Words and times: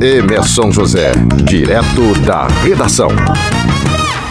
Emerson 0.00 0.72
José, 0.72 1.12
direto 1.44 2.14
da 2.24 2.46
redação. 2.46 3.10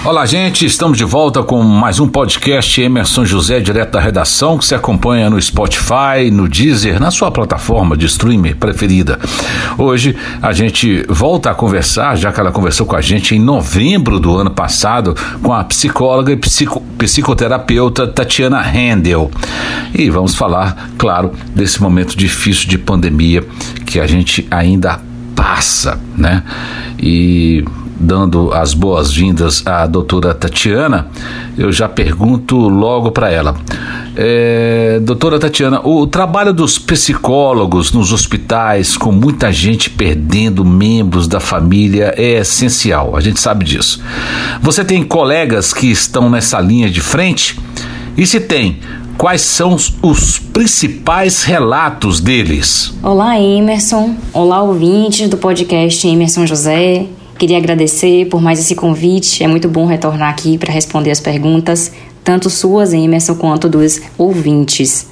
Olá, 0.03 0.25
gente, 0.25 0.65
estamos 0.65 0.97
de 0.97 1.03
volta 1.03 1.43
com 1.43 1.61
mais 1.61 1.99
um 1.99 2.07
podcast 2.07 2.81
Emerson 2.81 3.23
José, 3.23 3.59
direto 3.59 3.91
da 3.91 3.99
redação, 3.99 4.57
que 4.57 4.65
se 4.65 4.73
acompanha 4.73 5.29
no 5.29 5.39
Spotify, 5.39 6.31
no 6.31 6.49
Deezer, 6.49 6.99
na 6.99 7.11
sua 7.11 7.29
plataforma 7.29 7.95
de 7.95 8.07
streaming 8.07 8.55
preferida. 8.55 9.19
Hoje 9.77 10.15
a 10.41 10.51
gente 10.53 11.05
volta 11.07 11.51
a 11.51 11.53
conversar, 11.53 12.17
já 12.17 12.31
que 12.31 12.39
ela 12.39 12.51
conversou 12.51 12.87
com 12.87 12.95
a 12.95 13.01
gente 13.01 13.35
em 13.35 13.39
novembro 13.39 14.19
do 14.19 14.35
ano 14.35 14.49
passado, 14.49 15.15
com 15.43 15.53
a 15.53 15.63
psicóloga 15.63 16.31
e 16.31 16.37
psico, 16.37 16.81
psicoterapeuta 16.97 18.07
Tatiana 18.07 18.59
Handel. 18.59 19.29
E 19.93 20.09
vamos 20.09 20.33
falar, 20.33 20.89
claro, 20.97 21.31
desse 21.53 21.79
momento 21.79 22.17
difícil 22.17 22.67
de 22.67 22.79
pandemia 22.79 23.45
que 23.85 23.99
a 23.99 24.07
gente 24.07 24.47
ainda 24.49 25.08
passa, 25.39 25.97
né? 26.17 26.43
E 27.01 27.63
dando 27.97 28.51
as 28.53 28.73
boas-vindas 28.73 29.65
à 29.65 29.87
doutora 29.87 30.33
Tatiana, 30.33 31.07
eu 31.57 31.71
já 31.71 31.87
pergunto 31.87 32.57
logo 32.57 33.09
para 33.11 33.31
ela. 33.31 33.55
É, 34.17 34.99
doutora 35.01 35.39
Tatiana, 35.39 35.79
o 35.81 36.05
trabalho 36.05 36.53
dos 36.53 36.77
psicólogos 36.77 37.93
nos 37.93 38.11
hospitais, 38.11 38.97
com 38.97 39.13
muita 39.13 39.49
gente 39.49 39.89
perdendo 39.89 40.65
membros 40.65 41.25
da 41.25 41.39
família, 41.39 42.13
é 42.17 42.39
essencial, 42.39 43.15
a 43.15 43.21
gente 43.21 43.39
sabe 43.39 43.63
disso. 43.63 44.01
Você 44.61 44.83
tem 44.83 45.03
colegas 45.03 45.73
que 45.73 45.89
estão 45.89 46.29
nessa 46.29 46.59
linha 46.59 46.89
de 46.89 46.99
frente? 46.99 47.57
E 48.17 48.27
se 48.27 48.41
tem, 48.41 48.79
quais 49.19 49.41
são 49.41 49.75
os 50.01 50.39
principais 50.39 51.43
relatos 51.43 52.21
deles? 52.21 52.93
Olá, 53.03 53.37
Emerson. 53.37 54.15
Olá, 54.31 54.63
ouvintes 54.63 55.27
do 55.27 55.35
podcast 55.35 56.07
Emerson 56.07 56.47
José. 56.47 57.05
Queria 57.37 57.57
agradecer 57.57 58.27
por 58.29 58.41
mais 58.41 58.59
esse 58.59 58.75
convite. 58.75 59.43
É 59.43 59.47
muito 59.47 59.67
bom 59.67 59.85
retornar 59.85 60.29
aqui 60.29 60.57
para 60.57 60.71
responder 60.71 61.11
as 61.11 61.19
perguntas, 61.19 61.91
tanto 62.23 62.49
suas, 62.49 62.93
Emerson, 62.93 63.35
quanto 63.35 63.67
dos 63.67 64.01
ouvintes. 64.17 65.07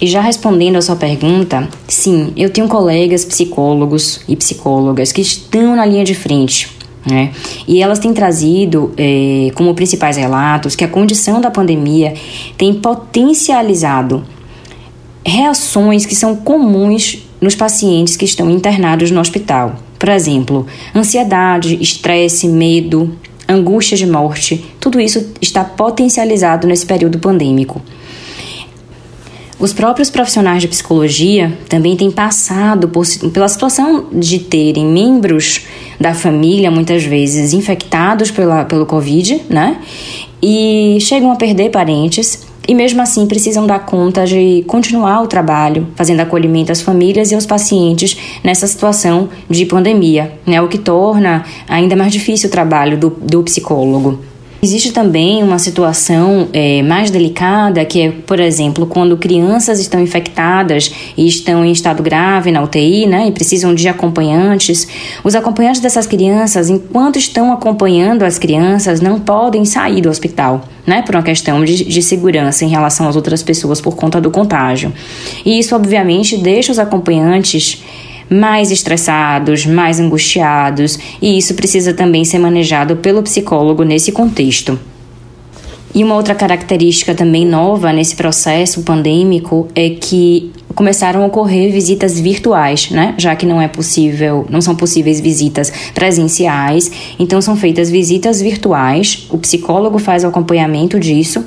E 0.00 0.08
já 0.08 0.20
respondendo 0.20 0.74
a 0.74 0.82
sua 0.82 0.96
pergunta, 0.96 1.68
sim, 1.86 2.32
eu 2.36 2.50
tenho 2.50 2.66
colegas 2.66 3.24
psicólogos 3.24 4.20
e 4.26 4.34
psicólogas 4.34 5.12
que 5.12 5.20
estão 5.20 5.76
na 5.76 5.86
linha 5.86 6.04
de 6.04 6.14
frente. 6.14 6.76
Né? 7.08 7.32
E 7.66 7.82
elas 7.82 7.98
têm 7.98 8.12
trazido 8.12 8.92
é, 8.96 9.50
como 9.54 9.74
principais 9.74 10.16
relatos 10.16 10.74
que 10.74 10.84
a 10.84 10.88
condição 10.88 11.40
da 11.40 11.50
pandemia 11.50 12.14
tem 12.56 12.74
potencializado 12.74 14.24
reações 15.24 16.04
que 16.04 16.14
são 16.14 16.36
comuns 16.36 17.18
nos 17.40 17.54
pacientes 17.54 18.16
que 18.16 18.24
estão 18.24 18.50
internados 18.50 19.10
no 19.10 19.20
hospital. 19.20 19.76
Por 19.98 20.08
exemplo, 20.08 20.66
ansiedade, 20.94 21.80
estresse, 21.80 22.48
medo, 22.48 23.16
angústia 23.48 23.96
de 23.96 24.06
morte, 24.06 24.64
tudo 24.78 25.00
isso 25.00 25.32
está 25.40 25.64
potencializado 25.64 26.66
nesse 26.66 26.84
período 26.84 27.18
pandêmico. 27.18 27.80
Os 29.58 29.72
próprios 29.72 30.08
profissionais 30.08 30.62
de 30.62 30.68
psicologia 30.68 31.52
também 31.68 31.96
têm 31.96 32.12
passado 32.12 32.88
por, 32.88 33.04
pela 33.32 33.48
situação 33.48 34.06
de 34.12 34.38
terem 34.38 34.86
membros 34.86 35.66
da 35.98 36.14
família, 36.14 36.70
muitas 36.70 37.02
vezes 37.02 37.52
infectados 37.52 38.30
pela, 38.30 38.64
pelo 38.64 38.86
Covid, 38.86 39.42
né? 39.50 39.78
E 40.40 40.98
chegam 41.00 41.32
a 41.32 41.36
perder 41.36 41.70
parentes 41.70 42.46
e 42.68 42.74
mesmo 42.74 43.02
assim 43.02 43.26
precisam 43.26 43.66
dar 43.66 43.80
conta 43.80 44.24
de 44.26 44.62
continuar 44.68 45.22
o 45.22 45.26
trabalho, 45.26 45.88
fazendo 45.96 46.20
acolhimento 46.20 46.70
às 46.70 46.80
famílias 46.80 47.32
e 47.32 47.34
aos 47.34 47.46
pacientes 47.46 48.16
nessa 48.44 48.66
situação 48.66 49.28
de 49.50 49.64
pandemia, 49.64 50.38
né? 50.46 50.60
o 50.60 50.68
que 50.68 50.78
torna 50.78 51.44
ainda 51.66 51.96
mais 51.96 52.12
difícil 52.12 52.48
o 52.48 52.52
trabalho 52.52 52.98
do, 52.98 53.08
do 53.08 53.42
psicólogo. 53.42 54.20
Existe 54.60 54.90
também 54.90 55.40
uma 55.44 55.58
situação 55.58 56.48
é, 56.52 56.82
mais 56.82 57.12
delicada, 57.12 57.84
que 57.84 58.00
é, 58.00 58.10
por 58.10 58.40
exemplo, 58.40 58.86
quando 58.86 59.16
crianças 59.16 59.78
estão 59.78 60.00
infectadas 60.00 60.92
e 61.16 61.28
estão 61.28 61.64
em 61.64 61.70
estado 61.70 62.02
grave 62.02 62.50
na 62.50 62.60
UTI, 62.60 63.06
né, 63.06 63.28
e 63.28 63.30
precisam 63.32 63.72
de 63.72 63.86
acompanhantes. 63.88 64.88
Os 65.22 65.36
acompanhantes 65.36 65.80
dessas 65.80 66.08
crianças, 66.08 66.68
enquanto 66.68 67.20
estão 67.20 67.52
acompanhando 67.52 68.24
as 68.24 68.36
crianças, 68.36 69.00
não 69.00 69.20
podem 69.20 69.64
sair 69.64 70.00
do 70.00 70.08
hospital, 70.08 70.64
né, 70.84 71.02
por 71.02 71.14
uma 71.14 71.22
questão 71.22 71.64
de, 71.64 71.84
de 71.84 72.02
segurança 72.02 72.64
em 72.64 72.68
relação 72.68 73.08
às 73.08 73.14
outras 73.14 73.44
pessoas 73.44 73.80
por 73.80 73.94
conta 73.94 74.20
do 74.20 74.28
contágio. 74.28 74.92
E 75.44 75.56
isso, 75.56 75.76
obviamente, 75.76 76.36
deixa 76.36 76.72
os 76.72 76.80
acompanhantes 76.80 77.80
mais 78.30 78.70
estressados, 78.70 79.64
mais 79.66 79.98
angustiados, 80.00 80.98
e 81.20 81.38
isso 81.38 81.54
precisa 81.54 81.92
também 81.94 82.24
ser 82.24 82.38
manejado 82.38 82.96
pelo 82.96 83.22
psicólogo 83.22 83.82
nesse 83.82 84.12
contexto. 84.12 84.78
E 85.94 86.04
uma 86.04 86.14
outra 86.14 86.34
característica 86.34 87.14
também 87.14 87.46
nova 87.46 87.92
nesse 87.92 88.14
processo 88.14 88.82
pandêmico 88.82 89.68
é 89.74 89.90
que 89.90 90.52
começaram 90.74 91.22
a 91.22 91.26
ocorrer 91.26 91.72
visitas 91.72 92.20
virtuais, 92.20 92.90
né? 92.90 93.14
Já 93.18 93.34
que 93.34 93.46
não 93.46 93.60
é 93.60 93.66
possível, 93.66 94.46
não 94.48 94.60
são 94.60 94.76
possíveis 94.76 95.18
visitas 95.18 95.72
presenciais, 95.94 96.90
então 97.18 97.40
são 97.40 97.56
feitas 97.56 97.90
visitas 97.90 98.40
virtuais. 98.40 99.26
O 99.30 99.38
psicólogo 99.38 99.98
faz 99.98 100.22
o 100.22 100.28
acompanhamento 100.28 101.00
disso, 101.00 101.44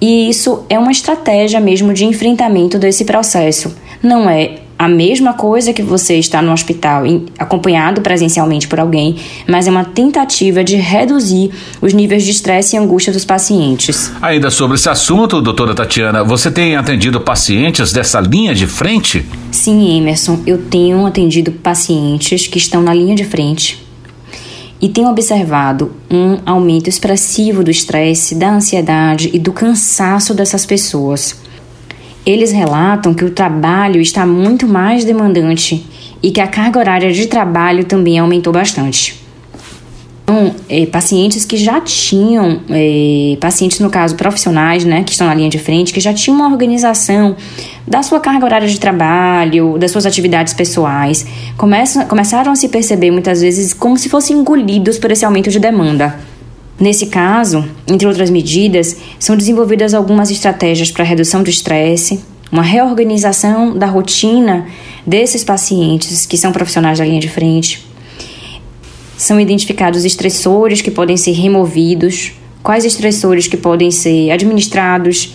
e 0.00 0.28
isso 0.28 0.64
é 0.68 0.78
uma 0.78 0.92
estratégia 0.92 1.60
mesmo 1.60 1.94
de 1.94 2.04
enfrentamento 2.04 2.78
desse 2.78 3.04
processo. 3.04 3.74
Não 4.02 4.28
é 4.28 4.65
a 4.78 4.88
mesma 4.88 5.32
coisa 5.32 5.72
que 5.72 5.82
você 5.82 6.16
está 6.18 6.42
no 6.42 6.52
hospital 6.52 7.04
acompanhado 7.38 8.00
presencialmente 8.00 8.68
por 8.68 8.78
alguém, 8.78 9.16
mas 9.48 9.66
é 9.66 9.70
uma 9.70 9.84
tentativa 9.84 10.62
de 10.62 10.76
reduzir 10.76 11.50
os 11.80 11.92
níveis 11.92 12.24
de 12.24 12.30
estresse 12.30 12.76
e 12.76 12.78
angústia 12.78 13.12
dos 13.12 13.24
pacientes. 13.24 14.12
Ainda 14.20 14.50
sobre 14.50 14.76
esse 14.76 14.88
assunto, 14.88 15.40
doutora 15.40 15.74
Tatiana, 15.74 16.22
você 16.22 16.50
tem 16.50 16.76
atendido 16.76 17.20
pacientes 17.20 17.92
dessa 17.92 18.20
linha 18.20 18.54
de 18.54 18.66
frente? 18.66 19.24
Sim, 19.50 19.96
Emerson, 19.98 20.40
eu 20.46 20.58
tenho 20.58 21.06
atendido 21.06 21.52
pacientes 21.52 22.46
que 22.46 22.58
estão 22.58 22.82
na 22.82 22.92
linha 22.92 23.14
de 23.14 23.24
frente 23.24 23.86
e 24.80 24.88
tenho 24.88 25.08
observado 25.08 25.92
um 26.10 26.38
aumento 26.44 26.88
expressivo 26.88 27.64
do 27.64 27.70
estresse, 27.70 28.34
da 28.34 28.52
ansiedade 28.52 29.30
e 29.32 29.38
do 29.38 29.52
cansaço 29.52 30.34
dessas 30.34 30.66
pessoas. 30.66 31.45
Eles 32.26 32.50
relatam 32.50 33.14
que 33.14 33.24
o 33.24 33.30
trabalho 33.30 34.00
está 34.00 34.26
muito 34.26 34.66
mais 34.66 35.04
demandante 35.04 35.86
e 36.20 36.32
que 36.32 36.40
a 36.40 36.48
carga 36.48 36.80
horária 36.80 37.12
de 37.12 37.26
trabalho 37.26 37.84
também 37.84 38.18
aumentou 38.18 38.52
bastante. 38.52 39.24
Então, 40.24 40.52
é, 40.68 40.84
pacientes 40.86 41.44
que 41.44 41.56
já 41.56 41.80
tinham, 41.80 42.60
é, 42.68 43.36
pacientes 43.40 43.78
no 43.78 43.88
caso 43.88 44.16
profissionais, 44.16 44.84
né, 44.84 45.04
que 45.04 45.12
estão 45.12 45.24
na 45.24 45.34
linha 45.34 45.48
de 45.48 45.56
frente, 45.56 45.92
que 45.92 46.00
já 46.00 46.12
tinham 46.12 46.36
uma 46.36 46.48
organização 46.48 47.36
da 47.86 48.02
sua 48.02 48.18
carga 48.18 48.44
horária 48.44 48.66
de 48.66 48.80
trabalho, 48.80 49.78
das 49.78 49.92
suas 49.92 50.04
atividades 50.04 50.52
pessoais, 50.52 51.24
começam, 51.56 52.04
começaram 52.06 52.50
a 52.50 52.56
se 52.56 52.68
perceber 52.68 53.12
muitas 53.12 53.40
vezes 53.40 53.72
como 53.72 53.96
se 53.96 54.08
fossem 54.08 54.38
engolidos 54.38 54.98
por 54.98 55.12
esse 55.12 55.24
aumento 55.24 55.48
de 55.48 55.60
demanda. 55.60 56.18
Nesse 56.78 57.06
caso, 57.06 57.64
entre 57.88 58.06
outras 58.06 58.28
medidas, 58.28 58.96
são 59.18 59.34
desenvolvidas 59.34 59.94
algumas 59.94 60.30
estratégias 60.30 60.90
para 60.90 61.04
redução 61.04 61.42
do 61.42 61.48
estresse, 61.48 62.20
uma 62.52 62.62
reorganização 62.62 63.76
da 63.76 63.86
rotina 63.86 64.66
desses 65.06 65.42
pacientes 65.42 66.26
que 66.26 66.36
são 66.36 66.52
profissionais 66.52 66.98
da 66.98 67.04
linha 67.04 67.20
de 67.20 67.28
frente. 67.28 67.84
São 69.16 69.40
identificados 69.40 70.04
estressores 70.04 70.82
que 70.82 70.90
podem 70.90 71.16
ser 71.16 71.32
removidos, 71.32 72.32
quais 72.62 72.84
estressores 72.84 73.46
que 73.48 73.56
podem 73.56 73.90
ser 73.90 74.30
administrados 74.30 75.34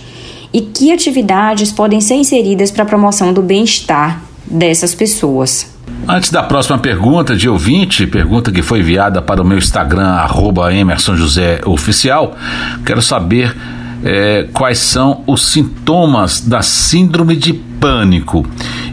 e 0.53 0.61
que 0.61 0.91
atividades 0.91 1.71
podem 1.71 1.99
ser 1.99 2.15
inseridas 2.15 2.69
para 2.69 2.83
a 2.83 2.85
promoção 2.85 3.33
do 3.33 3.41
bem-estar 3.41 4.23
dessas 4.45 4.93
pessoas. 4.93 5.67
Antes 6.07 6.31
da 6.31 6.43
próxima 6.43 6.77
pergunta 6.77 7.35
de 7.35 7.47
ouvinte, 7.47 8.07
pergunta 8.07 8.51
que 8.51 8.61
foi 8.61 8.79
enviada 8.79 9.21
para 9.21 9.41
o 9.41 9.45
meu 9.45 9.57
Instagram, 9.57 10.07
arroba 10.07 10.73
Emerson 10.73 11.15
José 11.15 11.61
Oficial, 11.65 12.35
quero 12.85 13.01
saber 13.01 13.55
é, 14.03 14.47
quais 14.51 14.79
são 14.79 15.23
os 15.27 15.51
sintomas 15.51 16.41
da 16.41 16.61
síndrome 16.61 17.35
de 17.35 17.53
pânico 17.53 18.45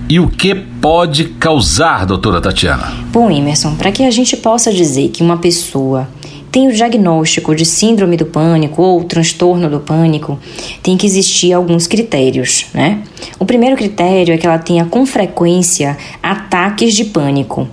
e 0.08 0.20
o 0.20 0.28
que 0.28 0.55
pode 0.55 1.25
causar, 1.25 2.06
doutora 2.06 2.40
Tatiana. 2.40 2.93
Bom, 3.12 3.31
Emerson, 3.31 3.75
para 3.75 3.90
que 3.90 4.04
a 4.04 4.11
gente 4.11 4.37
possa 4.37 4.72
dizer 4.72 5.08
que 5.08 5.22
uma 5.22 5.38
pessoa 5.38 6.08
tem 6.50 6.68
o 6.68 6.72
diagnóstico 6.72 7.54
de 7.54 7.64
síndrome 7.64 8.16
do 8.16 8.26
pânico 8.26 8.82
ou 8.82 9.04
transtorno 9.04 9.68
do 9.68 9.80
pânico, 9.80 10.38
tem 10.82 10.96
que 10.96 11.06
existir 11.06 11.52
alguns 11.52 11.86
critérios, 11.86 12.66
né? 12.72 13.02
O 13.38 13.44
primeiro 13.44 13.76
critério 13.76 14.34
é 14.34 14.38
que 14.38 14.46
ela 14.46 14.58
tenha 14.58 14.84
com 14.84 15.04
frequência 15.04 15.96
ataques 16.22 16.94
de 16.94 17.04
pânico. 17.04 17.68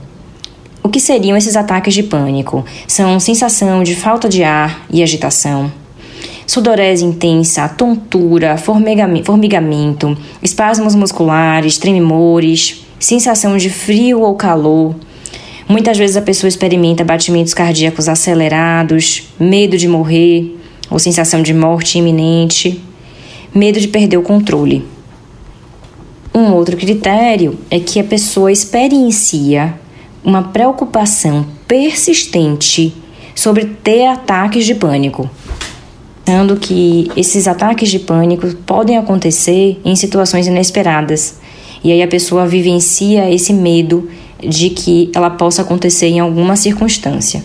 O 0.84 0.90
que 0.90 1.00
seriam 1.00 1.36
esses 1.36 1.56
ataques 1.56 1.94
de 1.94 2.04
pânico? 2.04 2.64
São 2.88 3.20
sensação 3.20 3.84
de 3.84 3.96
falta 3.96 4.30
de 4.30 4.44
ar 4.44 4.86
e 4.90 5.02
agitação, 5.02 5.72
sudorese 6.46 7.04
intensa, 7.04 7.68
tontura, 7.68 8.56
formigamento, 8.58 10.18
espasmos 10.44 10.94
musculares, 10.94 11.78
tremores, 11.78 12.86
sensação 13.00 13.58
de 13.58 13.70
frio 13.70 14.22
ou 14.22 14.36
calor, 14.36 14.96
Muitas 15.68 15.98
vezes 15.98 16.16
a 16.16 16.22
pessoa 16.22 16.48
experimenta 16.48 17.04
batimentos 17.04 17.54
cardíacos 17.54 18.08
acelerados, 18.08 19.24
medo 19.40 19.78
de 19.78 19.88
morrer 19.88 20.56
ou 20.92 21.00
sensação 21.00 21.42
de 21.42 21.56
morte 21.56 21.98
iminente, 21.98 22.82
medo 23.54 23.80
de 23.80 23.88
perder 23.88 24.18
o 24.18 24.22
controle. 24.22 24.86
Um 26.34 26.54
outro 26.54 26.78
critério 26.78 27.58
é 27.72 27.80
que 27.80 28.00
a 28.00 28.04
pessoa 28.04 28.52
experiencia 28.52 29.74
uma 30.24 30.44
preocupação 30.44 31.46
persistente 31.68 32.94
sobre 33.34 33.66
ter 33.66 34.06
ataques 34.06 34.66
de 34.66 34.76
pânico. 34.76 35.30
Sendo 36.26 36.58
que 36.58 37.10
esses 37.16 37.48
ataques 37.48 37.90
de 37.90 38.00
pânico 38.00 38.54
podem 38.66 38.98
acontecer 38.98 39.80
em 39.86 39.96
situações 39.96 40.46
inesperadas. 40.46 41.40
E 41.84 41.92
aí 41.92 42.02
a 42.02 42.08
pessoa 42.08 42.48
vivencia 42.48 43.32
esse 43.32 43.54
medo 43.54 44.10
de 44.48 44.70
que 44.70 45.10
ela 45.14 45.30
possa 45.30 45.62
acontecer 45.62 46.08
em 46.08 46.20
alguma 46.20 46.56
circunstância. 46.56 47.44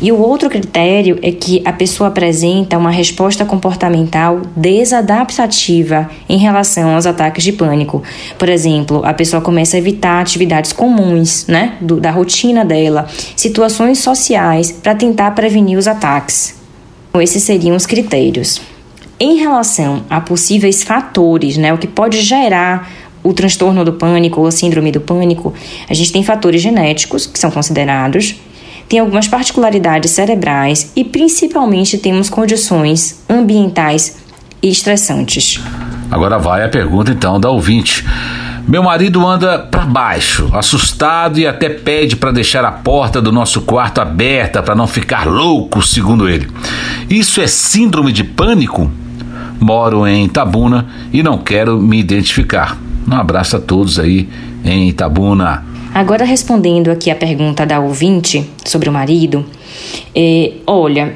E 0.00 0.10
o 0.10 0.18
outro 0.18 0.50
critério 0.50 1.18
é 1.22 1.30
que 1.30 1.62
a 1.64 1.72
pessoa 1.72 2.08
apresenta 2.08 2.76
uma 2.76 2.90
resposta 2.90 3.44
comportamental 3.44 4.42
desadaptativa 4.56 6.10
em 6.28 6.36
relação 6.36 6.94
aos 6.94 7.06
ataques 7.06 7.44
de 7.44 7.52
pânico. 7.52 8.02
Por 8.38 8.48
exemplo, 8.48 9.02
a 9.04 9.14
pessoa 9.14 9.40
começa 9.40 9.76
a 9.76 9.78
evitar 9.78 10.20
atividades 10.20 10.72
comuns, 10.72 11.46
né, 11.46 11.74
do, 11.80 12.00
da 12.00 12.10
rotina 12.10 12.64
dela, 12.64 13.06
situações 13.36 13.98
sociais 13.98 14.72
para 14.72 14.94
tentar 14.94 15.30
prevenir 15.30 15.78
os 15.78 15.86
ataques. 15.86 16.56
Então, 17.10 17.22
esses 17.22 17.42
seriam 17.42 17.76
os 17.76 17.86
critérios. 17.86 18.60
Em 19.20 19.36
relação 19.36 20.02
a 20.10 20.20
possíveis 20.20 20.82
fatores, 20.82 21.56
né, 21.56 21.72
o 21.72 21.78
que 21.78 21.86
pode 21.86 22.20
gerar 22.20 22.90
o 23.24 23.32
transtorno 23.32 23.84
do 23.84 23.94
pânico 23.94 24.40
ou 24.40 24.46
a 24.46 24.52
síndrome 24.52 24.92
do 24.92 25.00
pânico, 25.00 25.52
a 25.88 25.94
gente 25.94 26.12
tem 26.12 26.22
fatores 26.22 26.60
genéticos 26.60 27.26
que 27.26 27.38
são 27.38 27.50
considerados, 27.50 28.36
tem 28.88 29.00
algumas 29.00 29.26
particularidades 29.26 30.10
cerebrais 30.10 30.92
e 30.94 31.02
principalmente 31.02 31.96
temos 31.96 32.28
condições 32.28 33.24
ambientais 33.28 34.18
e 34.62 34.68
estressantes. 34.68 35.58
Agora 36.10 36.38
vai 36.38 36.62
a 36.62 36.68
pergunta 36.68 37.10
então 37.10 37.40
da 37.40 37.50
ouvinte. 37.50 38.04
Meu 38.66 38.82
marido 38.82 39.26
anda 39.26 39.58
para 39.58 39.84
baixo, 39.84 40.48
assustado 40.52 41.38
e 41.38 41.46
até 41.46 41.68
pede 41.68 42.16
para 42.16 42.32
deixar 42.32 42.64
a 42.64 42.72
porta 42.72 43.20
do 43.20 43.30
nosso 43.30 43.62
quarto 43.62 44.00
aberta 44.00 44.62
para 44.62 44.74
não 44.74 44.86
ficar 44.86 45.26
louco, 45.26 45.82
segundo 45.82 46.28
ele. 46.28 46.48
Isso 47.08 47.40
é 47.42 47.46
síndrome 47.46 48.10
de 48.12 48.24
pânico? 48.24 48.90
Moro 49.60 50.06
em 50.06 50.24
Itabuna 50.24 50.86
e 51.12 51.22
não 51.22 51.38
quero 51.38 51.78
me 51.78 51.98
identificar. 51.98 52.78
Um 53.06 53.14
abraço 53.14 53.56
a 53.56 53.60
todos 53.60 53.98
aí 53.98 54.28
em 54.64 54.88
Itabuna. 54.88 55.64
Agora, 55.94 56.24
respondendo 56.24 56.90
aqui 56.90 57.10
a 57.10 57.14
pergunta 57.14 57.64
da 57.64 57.78
ouvinte 57.78 58.44
sobre 58.64 58.88
o 58.88 58.92
marido, 58.92 59.46
é, 60.14 60.54
olha, 60.66 61.14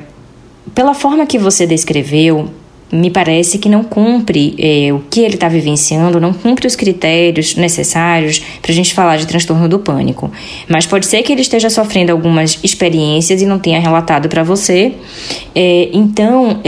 pela 0.73 0.95
forma 0.95 1.27
que 1.27 1.37
você 1.37 1.67
descreveu, 1.67 2.49
me 2.93 3.11
parece 3.11 3.59
que 3.59 3.69
não 3.69 3.83
cumpre 3.83 4.55
é, 4.57 4.93
o 4.93 5.01
que 5.11 5.21
ele 5.21 5.35
está 5.35 5.49
vivenciando, 5.49 6.21
não 6.21 6.33
cumpre 6.33 6.67
os 6.67 6.77
critérios 6.77 7.57
necessários 7.57 8.39
para 8.63 8.71
a 8.71 8.75
gente 8.75 8.95
falar 8.95 9.17
de 9.17 9.27
transtorno 9.27 9.69
do 9.69 9.81
pânico. 9.81 10.31
Mas 10.69 10.87
pode 10.87 11.07
ser 11.07 11.23
que 11.23 11.33
ele 11.33 11.43
esteja 11.43 11.69
sofrendo 11.69 12.13
algumas 12.13 12.59
experiências 12.63 13.43
e 13.43 13.47
não 13.47 13.59
tenha 13.59 13.81
relatado 13.81 14.29
para 14.29 14.45
você. 14.45 14.93
É, 15.55 15.91
então, 15.93 16.61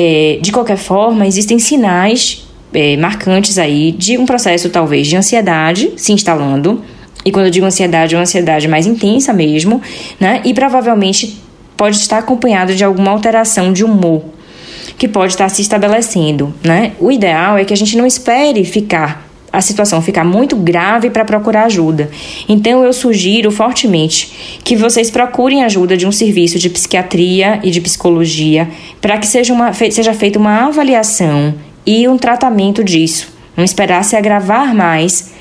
de 0.43 0.51
qualquer 0.51 0.77
forma, 0.77 1.27
existem 1.27 1.59
sinais 1.59 2.45
é, 2.73 2.97
marcantes 2.97 3.59
aí 3.59 3.93
de 3.93 4.17
um 4.19 4.27
processo 4.27 4.71
talvez 4.71 5.07
de 5.07 5.17
ansiedade 5.17 5.93
se 5.97 6.13
instalando. 6.13 6.83
E 7.25 7.31
quando 7.31 7.47
eu 7.47 7.51
digo 7.51 7.67
ansiedade, 7.67 8.15
é 8.15 8.19
uma 8.19 8.23
ansiedade 8.23 8.67
mais 8.67 8.87
intensa 8.87 9.33
mesmo, 9.33 9.81
né? 10.19 10.41
E 10.45 10.55
provavelmente 10.55 11.39
pode 11.77 11.97
estar 11.97 12.19
acompanhado 12.19 12.75
de 12.75 12.85
alguma 12.85 13.11
alteração 13.11 13.73
de 13.73 13.85
humor 13.85 14.23
que 14.97 15.09
pode 15.09 15.33
estar 15.33 15.49
se 15.49 15.63
estabelecendo, 15.63 16.55
né? 16.63 16.93
O 16.99 17.11
ideal 17.11 17.59
é 17.59 17.65
que 17.65 17.73
a 17.73 17.77
gente 17.77 17.97
não 17.97 18.07
espere 18.07 18.65
ficar 18.65 19.31
a 19.53 19.61
situação 19.61 20.01
ficar 20.01 20.25
muito 20.25 20.57
grave 20.57 21.11
para 21.11 21.25
procurar 21.25 21.65
ajuda. 21.65 22.11
Então 22.49 22.85
eu 22.85 22.93
sugiro 22.93 23.51
fortemente 23.51 24.61
que 24.63 24.77
vocês 24.77 25.11
procurem 25.11 25.65
ajuda 25.65 25.97
de 25.97 26.07
um 26.07 26.13
serviço 26.13 26.59
de 26.59 26.71
psiquiatria 26.71 27.59
e 27.63 27.71
de 27.71 27.81
psicologia 27.81 28.69
para 29.01 29.19
que 29.19 29.27
seja, 29.27 29.53
uma, 29.53 29.73
seja 29.73 30.15
feita 30.15 30.39
uma 30.39 30.67
avaliação 30.67 31.55
e 31.87 32.07
um 32.09 32.17
tratamento 32.17 32.85
disso. 32.85 33.33
Não 33.57 33.65
esperar 33.65 34.05
se 34.05 34.17
agravar 34.17 34.75
mais 34.75 35.33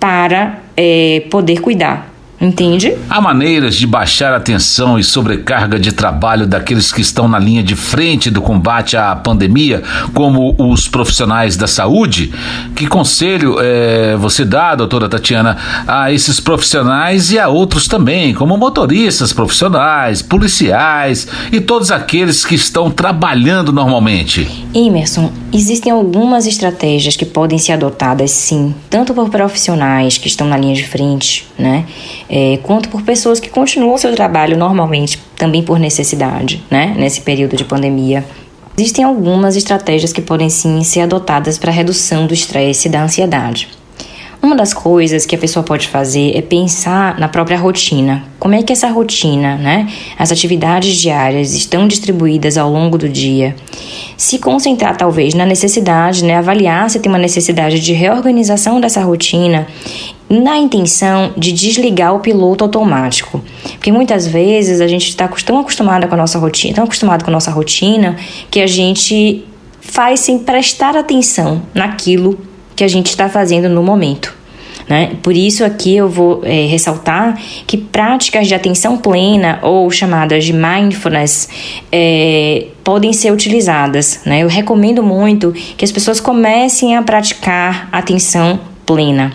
para 0.00 0.60
é, 0.76 1.22
poder 1.30 1.60
cuidar. 1.60 2.07
Entende? 2.40 2.96
Há 3.10 3.20
maneiras 3.20 3.74
de 3.74 3.84
baixar 3.84 4.32
a 4.32 4.38
tensão 4.38 4.96
e 4.96 5.02
sobrecarga 5.02 5.78
de 5.78 5.90
trabalho 5.90 6.46
daqueles 6.46 6.92
que 6.92 7.00
estão 7.00 7.26
na 7.26 7.38
linha 7.38 7.64
de 7.64 7.74
frente 7.74 8.30
do 8.30 8.40
combate 8.40 8.96
à 8.96 9.16
pandemia, 9.16 9.82
como 10.14 10.54
os 10.56 10.86
profissionais 10.86 11.56
da 11.56 11.66
saúde? 11.66 12.32
Que 12.76 12.86
conselho 12.86 13.56
é, 13.58 14.16
você 14.16 14.44
dá, 14.44 14.76
doutora 14.76 15.08
Tatiana, 15.08 15.56
a 15.86 16.12
esses 16.12 16.38
profissionais 16.38 17.32
e 17.32 17.38
a 17.40 17.48
outros 17.48 17.88
também, 17.88 18.32
como 18.32 18.56
motoristas 18.56 19.32
profissionais, 19.32 20.22
policiais 20.22 21.26
e 21.50 21.60
todos 21.60 21.90
aqueles 21.90 22.44
que 22.44 22.54
estão 22.54 22.88
trabalhando 22.88 23.72
normalmente? 23.72 24.48
Emerson, 24.72 25.32
existem 25.52 25.90
algumas 25.90 26.46
estratégias 26.46 27.16
que 27.16 27.26
podem 27.26 27.58
ser 27.58 27.72
adotadas, 27.72 28.30
sim, 28.30 28.72
tanto 28.88 29.12
por 29.12 29.28
profissionais 29.28 30.18
que 30.18 30.28
estão 30.28 30.46
na 30.46 30.56
linha 30.56 30.74
de 30.74 30.86
frente, 30.86 31.46
né? 31.58 31.84
É, 32.28 32.58
quanto 32.62 32.88
por 32.88 33.02
pessoas 33.02 33.40
que 33.40 33.48
continuam 33.48 33.96
seu 33.96 34.14
trabalho 34.14 34.56
normalmente, 34.56 35.18
também 35.36 35.62
por 35.62 35.78
necessidade, 35.78 36.62
né, 36.70 36.94
nesse 36.96 37.20
período 37.20 37.56
de 37.56 37.64
pandemia. 37.64 38.24
Existem 38.76 39.04
algumas 39.04 39.56
estratégias 39.56 40.12
que 40.12 40.20
podem 40.20 40.48
sim 40.48 40.84
ser 40.84 41.00
adotadas 41.00 41.58
para 41.58 41.72
redução 41.72 42.26
do 42.26 42.34
estresse 42.34 42.86
e 42.86 42.90
da 42.90 43.02
ansiedade. 43.02 43.68
Uma 44.40 44.54
das 44.54 44.72
coisas 44.72 45.26
que 45.26 45.34
a 45.34 45.38
pessoa 45.38 45.64
pode 45.64 45.88
fazer 45.88 46.36
é 46.36 46.40
pensar 46.40 47.18
na 47.18 47.26
própria 47.26 47.58
rotina. 47.58 48.22
Como 48.38 48.54
é 48.54 48.62
que 48.62 48.72
essa 48.72 48.88
rotina, 48.88 49.56
né, 49.56 49.88
as 50.16 50.30
atividades 50.30 50.96
diárias 50.96 51.54
estão 51.54 51.88
distribuídas 51.88 52.56
ao 52.56 52.70
longo 52.70 52.96
do 52.96 53.08
dia? 53.08 53.56
Se 54.16 54.38
concentrar 54.38 54.96
talvez 54.96 55.34
na 55.34 55.44
necessidade, 55.44 56.24
né, 56.24 56.36
avaliar 56.36 56.88
se 56.88 57.00
tem 57.00 57.10
uma 57.10 57.18
necessidade 57.18 57.80
de 57.80 57.92
reorganização 57.92 58.80
dessa 58.80 59.02
rotina 59.02 59.66
na 60.28 60.58
intenção 60.58 61.32
de 61.36 61.52
desligar 61.52 62.14
o 62.14 62.20
piloto 62.20 62.64
automático. 62.64 63.42
Porque 63.72 63.90
muitas 63.90 64.26
vezes 64.26 64.80
a 64.80 64.86
gente 64.86 65.08
está 65.08 65.26
tão 65.28 65.60
acostumado 65.60 66.06
com 66.06 66.14
a 66.14 66.18
nossa 66.18 66.38
rotina, 66.38 66.74
tão 66.74 66.84
acostumado 66.84 67.24
com 67.24 67.30
a 67.30 67.32
nossa 67.32 67.50
rotina, 67.50 68.16
que 68.50 68.60
a 68.60 68.66
gente 68.66 69.44
faz 69.80 70.20
sem 70.20 70.38
prestar 70.38 70.96
atenção 70.96 71.62
naquilo 71.74 72.38
que 72.76 72.84
a 72.84 72.88
gente 72.88 73.06
está 73.06 73.28
fazendo 73.28 73.68
no 73.68 73.82
momento. 73.82 74.36
Né? 74.88 75.16
Por 75.22 75.36
isso 75.36 75.64
aqui 75.64 75.96
eu 75.96 76.08
vou 76.08 76.40
é, 76.44 76.64
ressaltar 76.66 77.38
que 77.66 77.76
práticas 77.76 78.48
de 78.48 78.54
atenção 78.54 78.96
plena 78.96 79.58
ou 79.62 79.90
chamadas 79.90 80.44
de 80.44 80.52
mindfulness 80.52 81.48
é, 81.92 82.68
podem 82.82 83.12
ser 83.12 83.30
utilizadas. 83.30 84.20
Né? 84.24 84.42
Eu 84.42 84.48
recomendo 84.48 85.02
muito 85.02 85.52
que 85.76 85.84
as 85.84 85.92
pessoas 85.92 86.20
comecem 86.20 86.96
a 86.96 87.02
praticar 87.02 87.88
atenção 87.92 88.58
plena. 88.86 89.32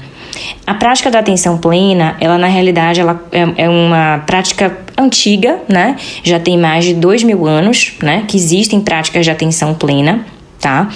A 0.66 0.74
prática 0.74 1.12
da 1.12 1.20
atenção 1.20 1.58
plena, 1.58 2.16
ela 2.20 2.38
na 2.38 2.48
realidade 2.48 3.00
ela 3.00 3.22
é, 3.32 3.64
é 3.66 3.70
uma 3.70 4.24
prática 4.26 4.78
antiga, 4.98 5.60
né? 5.68 5.96
Já 6.24 6.40
tem 6.40 6.58
mais 6.58 6.86
de 6.86 6.94
dois 6.94 7.24
mil 7.24 7.46
anos, 7.46 7.94
né? 8.02 8.24
Que 8.28 8.38
existem 8.38 8.82
práticas 8.82 9.26
de 9.26 9.32
atenção 9.32 9.74
plena 9.74 10.26
tá? 10.64 10.88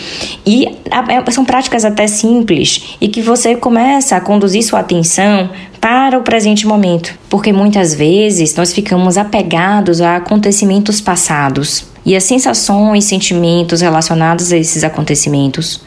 E 0.46 0.66
é, 0.66 1.32
são 1.32 1.44
práticas 1.44 1.84
até 1.84 2.08
simples 2.08 2.96
e 3.02 3.10
que 3.10 3.22
você 3.22 3.54
começa 3.54 4.16
a 4.16 4.22
conduzir 4.22 4.64
sua 4.64 4.80
atenção 4.80 5.50
para 5.82 6.18
o 6.18 6.24
presente 6.24 6.66
momento, 6.66 7.14
porque 7.30 7.52
muitas 7.52 7.94
vezes 7.94 8.56
nós 8.56 8.72
ficamos 8.72 9.18
apegados 9.18 10.00
a 10.00 10.16
acontecimentos 10.16 11.02
passados 11.02 11.86
e 12.06 12.16
a 12.16 12.22
sensações, 12.22 13.04
sentimentos 13.04 13.82
relacionados 13.82 14.54
a 14.54 14.58
esses 14.58 14.86
acontecimentos 14.86 15.82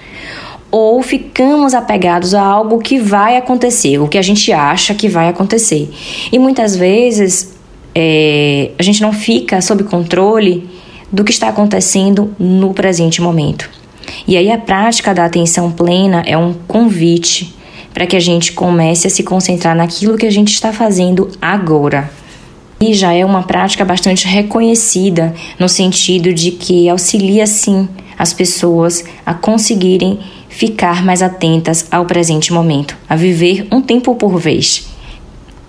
ou 0.71 1.03
ficamos 1.03 1.75
apegados 1.75 2.35
a 2.35 2.43
algo 2.43 2.79
que 2.79 2.99
vai 2.99 3.37
acontecer, 3.37 3.99
o 3.99 4.07
que 4.07 4.19
a 4.19 4.23
gente 4.23 4.53
acha 4.53 4.95
que 4.95 5.09
vai 5.09 5.29
acontecer. 5.29 5.91
E 6.31 6.39
muitas 6.39 6.77
vezes 6.77 7.57
é, 7.95 8.71
a 8.79 8.83
gente 8.83 9.03
não 9.03 9.13
fica 9.13 9.61
sob 9.61 9.85
controle 9.85 10.69
do 11.11 11.25
que 11.25 11.33
está 11.33 11.49
acontecendo 11.49 12.35
no 12.39 12.73
presente 12.73 13.21
momento. 13.21 13.69
E 14.27 14.37
aí 14.37 14.51
a 14.51 14.59
prática 14.59 15.13
da 15.13 15.25
atenção 15.25 15.71
plena 15.73 16.23
é 16.27 16.37
um 16.37 16.55
convite 16.69 17.55
para 17.93 18.07
que 18.07 18.17
a 18.17 18.21
gente 18.21 18.53
comece 18.53 19.07
a 19.07 19.11
se 19.11 19.23
concentrar 19.23 19.75
naquilo 19.75 20.17
que 20.17 20.27
a 20.27 20.31
gente 20.31 20.53
está 20.53 20.73
fazendo 20.73 21.31
agora. 21.41 22.11
E 22.81 22.95
já 22.95 23.13
é 23.13 23.25
uma 23.25 23.43
prática 23.43 23.85
bastante 23.85 24.27
reconhecida 24.27 25.35
no 25.59 25.69
sentido 25.69 26.33
de 26.33 26.53
que 26.53 26.89
auxilia 26.89 27.47
sim 27.47 27.89
as 28.17 28.33
pessoas 28.33 29.05
a 29.27 29.35
conseguirem 29.35 30.19
ficar 30.61 31.03
mais 31.03 31.23
atentas 31.23 31.87
ao 31.91 32.05
presente 32.05 32.53
momento, 32.53 32.95
a 33.09 33.17
viver 33.17 33.67
um 33.73 33.81
tempo 33.81 34.15
por 34.15 34.39
vez. 34.39 34.87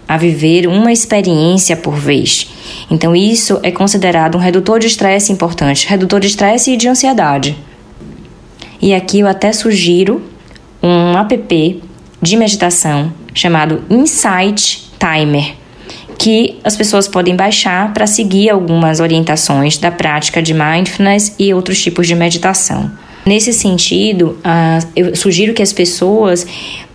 a 0.06 0.18
viver 0.18 0.68
uma 0.68 0.92
experiência 0.92 1.78
por 1.78 1.96
vez. 1.96 2.52
Então, 2.90 3.16
isso 3.16 3.58
é 3.64 3.72
considerado 3.72 4.36
um 4.36 4.42
redutor 4.42 4.78
de 4.78 4.88
estresse 4.88 5.32
importante, 5.32 5.88
redutor 5.88 6.20
de 6.20 6.28
estresse 6.28 6.72
e 6.72 6.76
de 6.76 6.90
ansiedade. 6.90 7.58
E 8.82 8.94
aqui 8.94 9.22
eu 9.22 9.28
até 9.28 9.54
sugiro 9.54 10.22
um 10.84 11.18
app 11.18 11.82
de 12.22 12.36
meditação 12.36 13.14
chamado 13.34 13.86
Insight 13.90 14.92
Timer, 15.00 15.56
que 16.18 16.60
as 16.62 16.76
pessoas 16.76 17.08
podem 17.08 17.34
baixar 17.34 17.94
para 17.94 18.06
seguir 18.06 18.50
algumas 18.50 19.00
orientações 19.00 19.78
da 19.78 19.92
prática 19.92 20.42
de 20.42 20.54
mindfulness 20.54 21.34
e 21.40 21.54
outros 21.54 21.82
tipos 21.82 22.06
de 22.06 22.16
meditação. 22.16 22.92
Nesse 23.26 23.54
sentido, 23.54 24.38
eu 24.96 25.16
sugiro 25.16 25.54
que 25.54 25.62
as 25.62 25.72
pessoas 25.72 26.46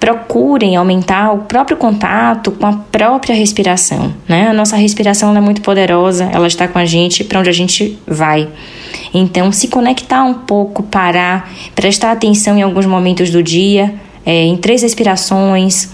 procurem 0.01 0.77
aumentar 0.77 1.33
o 1.33 1.39
próprio 1.39 1.77
contato 1.77 2.51
com 2.51 2.67
a 2.67 2.73
própria 2.73 3.35
respiração. 3.35 4.13
Né? 4.29 4.49
A 4.49 4.53
nossa 4.53 4.77
respiração 4.77 5.37
é 5.37 5.41
muito 5.41 5.61
poderosa, 5.61 6.29
ela 6.33 6.47
está 6.47 6.67
com 6.67 6.79
a 6.79 6.85
gente 6.85 7.23
para 7.23 7.39
onde 7.39 7.49
a 7.49 7.53
gente 7.53 7.99
vai. 8.07 8.49
Então, 9.15 9.53
se 9.53 9.69
conectar 9.69 10.25
um 10.25 10.35
pouco, 10.35 10.83
parar, 10.83 11.51
prestar 11.75 12.13
atenção 12.13 12.59
em 12.59 12.63
alguns 12.63 12.87
momentos 12.87 13.31
do 13.31 13.43
dia, 13.43 13.95
é, 14.25 14.45
em 14.45 14.57
três 14.57 14.83
respirações, 14.83 15.91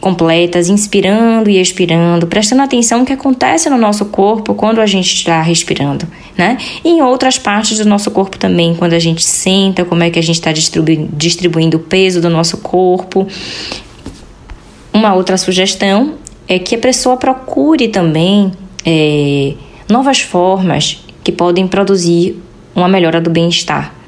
completas, 0.00 0.68
inspirando 0.68 1.50
e 1.50 1.60
expirando, 1.60 2.26
prestando 2.26 2.62
atenção 2.62 3.00
no 3.00 3.06
que 3.06 3.12
acontece 3.12 3.68
no 3.68 3.76
nosso 3.76 4.06
corpo 4.06 4.54
quando 4.54 4.80
a 4.80 4.86
gente 4.86 5.14
está 5.14 5.42
respirando, 5.42 6.06
né? 6.36 6.56
E 6.82 6.88
em 6.88 7.02
outras 7.02 7.38
partes 7.38 7.78
do 7.78 7.84
nosso 7.84 8.10
corpo 8.10 8.38
também, 8.38 8.74
quando 8.74 8.94
a 8.94 8.98
gente 8.98 9.22
senta, 9.22 9.84
como 9.84 10.02
é 10.02 10.10
que 10.10 10.18
a 10.18 10.22
gente 10.22 10.36
está 10.36 10.52
distribuindo, 10.52 11.08
distribuindo 11.12 11.76
o 11.76 11.80
peso 11.80 12.20
do 12.20 12.30
nosso 12.30 12.58
corpo. 12.58 13.26
Uma 14.92 15.14
outra 15.14 15.36
sugestão 15.36 16.14
é 16.48 16.58
que 16.58 16.74
a 16.74 16.78
pessoa 16.78 17.16
procure 17.16 17.88
também 17.88 18.50
é, 18.84 19.54
novas 19.88 20.20
formas 20.20 21.04
que 21.22 21.30
podem 21.30 21.68
produzir 21.68 22.40
uma 22.74 22.88
melhora 22.88 23.20
do 23.20 23.28
bem-estar. 23.28 23.99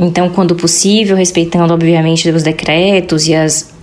Então, 0.00 0.30
quando 0.30 0.54
possível, 0.54 1.16
respeitando 1.16 1.74
obviamente 1.74 2.28
os 2.30 2.42
decretos 2.44 3.26
e 3.26 3.34
as 3.34 3.74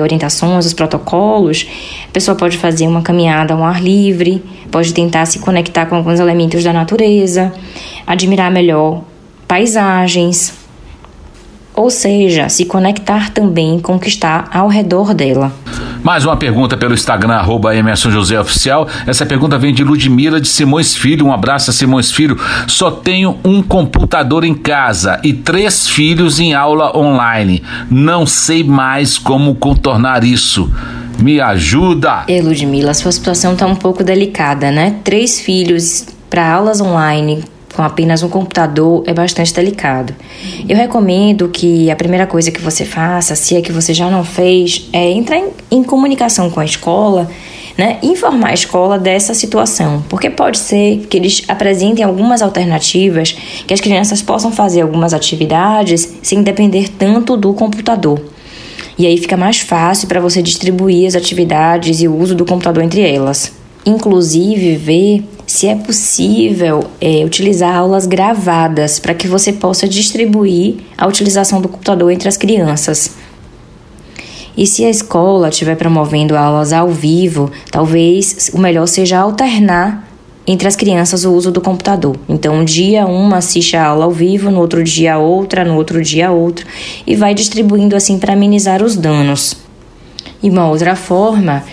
orientações, 0.00 0.64
os 0.64 0.72
protocolos, 0.72 1.66
a 2.08 2.12
pessoa 2.12 2.36
pode 2.36 2.56
fazer 2.56 2.86
uma 2.86 3.02
caminhada 3.02 3.52
ao 3.52 3.64
ar 3.64 3.82
livre, 3.82 4.44
pode 4.70 4.94
tentar 4.94 5.26
se 5.26 5.40
conectar 5.40 5.86
com 5.86 5.96
alguns 5.96 6.20
elementos 6.20 6.62
da 6.62 6.72
natureza, 6.72 7.52
admirar 8.06 8.48
melhor 8.48 9.02
paisagens, 9.48 10.54
ou 11.74 11.90
seja, 11.90 12.48
se 12.48 12.64
conectar 12.64 13.30
também 13.30 13.80
com 13.80 13.96
o 13.96 13.98
que 13.98 14.08
está 14.08 14.48
ao 14.52 14.68
redor 14.68 15.12
dela. 15.14 15.52
Mais 16.06 16.24
uma 16.24 16.36
pergunta 16.36 16.76
pelo 16.76 16.94
Instagram, 16.94 17.34
arroba 17.34 17.74
Emerson 17.74 18.12
José 18.12 18.38
Oficial. 18.38 18.86
Essa 19.08 19.26
pergunta 19.26 19.58
vem 19.58 19.74
de 19.74 19.82
Ludmila 19.82 20.40
de 20.40 20.46
Simões 20.46 20.94
Filho. 20.94 21.26
Um 21.26 21.32
abraço 21.32 21.70
a 21.70 21.72
Simões 21.72 22.12
Filho. 22.12 22.38
Só 22.68 22.92
tenho 22.92 23.36
um 23.44 23.60
computador 23.60 24.44
em 24.44 24.54
casa 24.54 25.18
e 25.24 25.32
três 25.32 25.88
filhos 25.88 26.38
em 26.38 26.54
aula 26.54 26.96
online. 26.96 27.60
Não 27.90 28.24
sei 28.24 28.62
mais 28.62 29.18
como 29.18 29.56
contornar 29.56 30.22
isso. 30.22 30.72
Me 31.18 31.40
ajuda! 31.40 32.22
E 32.28 32.40
Ludmila, 32.40 32.94
sua 32.94 33.10
situação 33.10 33.54
está 33.54 33.66
um 33.66 33.74
pouco 33.74 34.04
delicada, 34.04 34.70
né? 34.70 35.00
Três 35.02 35.40
filhos 35.40 36.06
para 36.30 36.48
aulas 36.48 36.80
online 36.80 37.42
com 37.76 37.82
apenas 37.82 38.22
um 38.22 38.28
computador 38.30 39.04
é 39.06 39.12
bastante 39.12 39.52
delicado. 39.52 40.14
Eu 40.66 40.74
recomendo 40.74 41.46
que 41.50 41.90
a 41.90 41.94
primeira 41.94 42.26
coisa 42.26 42.50
que 42.50 42.60
você 42.60 42.86
faça, 42.86 43.36
se 43.36 43.54
é 43.54 43.60
que 43.60 43.70
você 43.70 43.92
já 43.92 44.08
não 44.08 44.24
fez, 44.24 44.88
é 44.94 45.10
entrar 45.10 45.36
em, 45.36 45.50
em 45.70 45.84
comunicação 45.84 46.48
com 46.48 46.58
a 46.58 46.64
escola, 46.64 47.28
né, 47.76 47.98
informar 48.02 48.48
a 48.48 48.54
escola 48.54 48.98
dessa 48.98 49.34
situação, 49.34 50.02
porque 50.08 50.30
pode 50.30 50.58
ser 50.58 51.06
que 51.10 51.18
eles 51.18 51.44
apresentem 51.48 52.02
algumas 52.02 52.40
alternativas 52.40 53.36
que 53.66 53.74
as 53.74 53.80
crianças 53.80 54.22
possam 54.22 54.50
fazer 54.50 54.80
algumas 54.80 55.12
atividades 55.12 56.14
sem 56.22 56.42
depender 56.42 56.88
tanto 56.88 57.36
do 57.36 57.52
computador. 57.52 58.18
E 58.98 59.06
aí 59.06 59.18
fica 59.18 59.36
mais 59.36 59.60
fácil 59.60 60.08
para 60.08 60.18
você 60.18 60.40
distribuir 60.40 61.06
as 61.06 61.14
atividades 61.14 62.00
e 62.00 62.08
o 62.08 62.16
uso 62.16 62.34
do 62.34 62.46
computador 62.46 62.82
entre 62.82 63.02
elas. 63.02 63.52
Inclusive, 63.84 64.76
ver 64.76 65.22
se 65.46 65.68
é 65.68 65.76
possível 65.76 66.84
é, 67.00 67.24
utilizar 67.24 67.74
aulas 67.74 68.04
gravadas 68.04 68.98
para 68.98 69.14
que 69.14 69.28
você 69.28 69.52
possa 69.52 69.88
distribuir 69.88 70.78
a 70.98 71.06
utilização 71.06 71.60
do 71.60 71.68
computador 71.68 72.10
entre 72.10 72.28
as 72.28 72.36
crianças. 72.36 73.12
E 74.56 74.66
se 74.66 74.84
a 74.84 74.90
escola 74.90 75.50
estiver 75.50 75.76
promovendo 75.76 76.36
aulas 76.36 76.72
ao 76.72 76.88
vivo, 76.88 77.50
talvez 77.70 78.50
o 78.52 78.58
melhor 78.58 78.86
seja 78.86 79.18
alternar 79.18 80.04
entre 80.46 80.66
as 80.66 80.74
crianças 80.74 81.24
o 81.24 81.32
uso 81.32 81.50
do 81.50 81.60
computador. 81.60 82.16
Então, 82.28 82.54
um 82.54 82.64
dia 82.64 83.06
uma 83.06 83.38
assiste 83.38 83.76
a 83.76 83.86
aula 83.86 84.04
ao 84.04 84.10
vivo, 84.10 84.50
no 84.50 84.60
outro 84.60 84.82
dia 84.82 85.18
outra, 85.18 85.64
no 85.64 85.76
outro 85.76 86.02
dia 86.02 86.30
outra, 86.30 86.64
e 87.06 87.14
vai 87.14 87.34
distribuindo 87.34 87.94
assim 87.94 88.18
para 88.18 88.32
amenizar 88.32 88.82
os 88.82 88.96
danos. 88.96 89.56
E 90.42 90.48
uma 90.48 90.68
outra 90.68 90.96
forma 90.96 91.64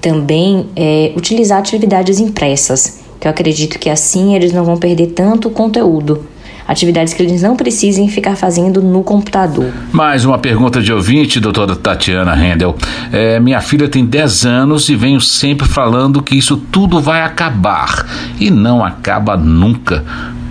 também 0.00 0.66
é 0.76 1.12
utilizar 1.16 1.58
atividades 1.58 2.20
impressas 2.20 3.07
que 3.20 3.26
eu 3.26 3.30
acredito 3.30 3.78
que 3.78 3.90
assim 3.90 4.34
eles 4.34 4.52
não 4.52 4.64
vão 4.64 4.76
perder 4.76 5.08
tanto 5.08 5.50
conteúdo. 5.50 6.24
Atividades 6.66 7.14
que 7.14 7.22
eles 7.22 7.40
não 7.40 7.56
precisem 7.56 8.10
ficar 8.10 8.36
fazendo 8.36 8.82
no 8.82 9.02
computador. 9.02 9.72
Mais 9.90 10.26
uma 10.26 10.36
pergunta 10.36 10.82
de 10.82 10.92
ouvinte, 10.92 11.40
doutora 11.40 11.74
Tatiana 11.74 12.34
Rendel. 12.34 12.76
É, 13.10 13.40
minha 13.40 13.62
filha 13.62 13.88
tem 13.88 14.04
10 14.04 14.44
anos 14.44 14.90
e 14.90 14.94
venho 14.94 15.18
sempre 15.18 15.66
falando 15.66 16.22
que 16.22 16.36
isso 16.36 16.58
tudo 16.70 17.00
vai 17.00 17.22
acabar. 17.22 18.06
E 18.38 18.50
não 18.50 18.84
acaba 18.84 19.34
nunca. 19.34 20.04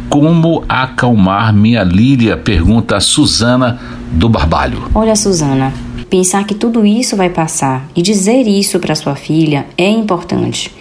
Como 0.10 0.64
acalmar 0.68 1.54
minha 1.54 1.84
Lília? 1.84 2.36
Pergunta 2.36 2.98
a 2.98 3.00
Suzana 3.00 3.80
do 4.12 4.28
Barbalho. 4.28 4.90
Olha, 4.96 5.16
Suzana, 5.16 5.72
pensar 6.10 6.46
que 6.46 6.56
tudo 6.56 6.84
isso 6.84 7.16
vai 7.16 7.30
passar 7.30 7.88
e 7.96 8.02
dizer 8.02 8.48
isso 8.48 8.80
para 8.80 8.96
sua 8.96 9.16
filha 9.16 9.68
é 9.78 9.88
importante 9.88 10.72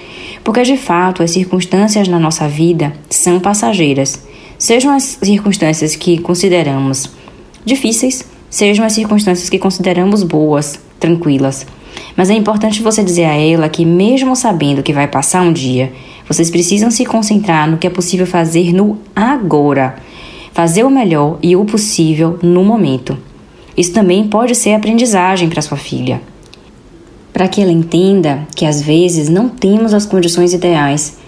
porque 0.47 0.63
de 0.63 0.77
fato 0.77 1.25
as 1.25 1.33
circunstâncias 1.33 2.07
na 2.07 2.21
nossa 2.21 2.47
vida 2.47 2.93
são 3.11 3.41
passageiras, 3.41 4.25
sejam 4.57 4.95
as 4.95 5.19
circunstâncias 5.21 5.97
que 5.97 6.19
consideramos 6.19 7.11
difíceis, 7.65 8.25
sejam 8.49 8.87
as 8.87 8.93
circunstâncias 8.93 9.51
que 9.51 9.59
consideramos 9.59 10.23
boas, 10.23 10.79
tranquilas. 11.01 11.67
Mas 12.17 12.31
é 12.31 12.35
importante 12.35 12.81
você 12.81 13.03
dizer 13.03 13.25
a 13.25 13.35
ela 13.35 13.69
que, 13.69 13.85
mesmo 13.85 14.37
sabendo 14.37 14.85
que 14.85 14.93
vai 14.93 15.09
passar 15.09 15.43
um 15.43 15.53
dia, 15.53 15.93
vocês 16.29 16.49
precisam 16.49 16.93
se 16.93 17.05
concentrar 17.05 17.69
no 17.69 17.77
que 17.77 17.89
é 17.89 17.91
possível 17.91 18.25
fazer 18.25 18.73
no 18.73 19.01
agora, 19.17 19.97
fazer 20.53 20.85
o 20.85 20.91
melhor 20.91 21.41
e 21.43 21.57
o 21.57 21.65
possível 21.65 22.39
no 22.41 22.63
momento. 22.63 23.19
Isso 23.77 23.93
também 23.93 24.29
pode 24.29 24.55
ser 24.55 24.75
aprendizagem 24.75 25.49
para 25.49 25.61
sua 25.61 25.77
filha 25.77 26.21
para 27.37 27.49
que 27.49 27.61
ela 27.61 27.71
entenda 27.71 28.49
que 28.57 28.65
às 28.65 28.81
vezes 28.81 29.29
não 29.29 29.47
temos 29.47 29.93
as 29.93 30.07
condições 30.07 30.55
ideais, 30.55 31.19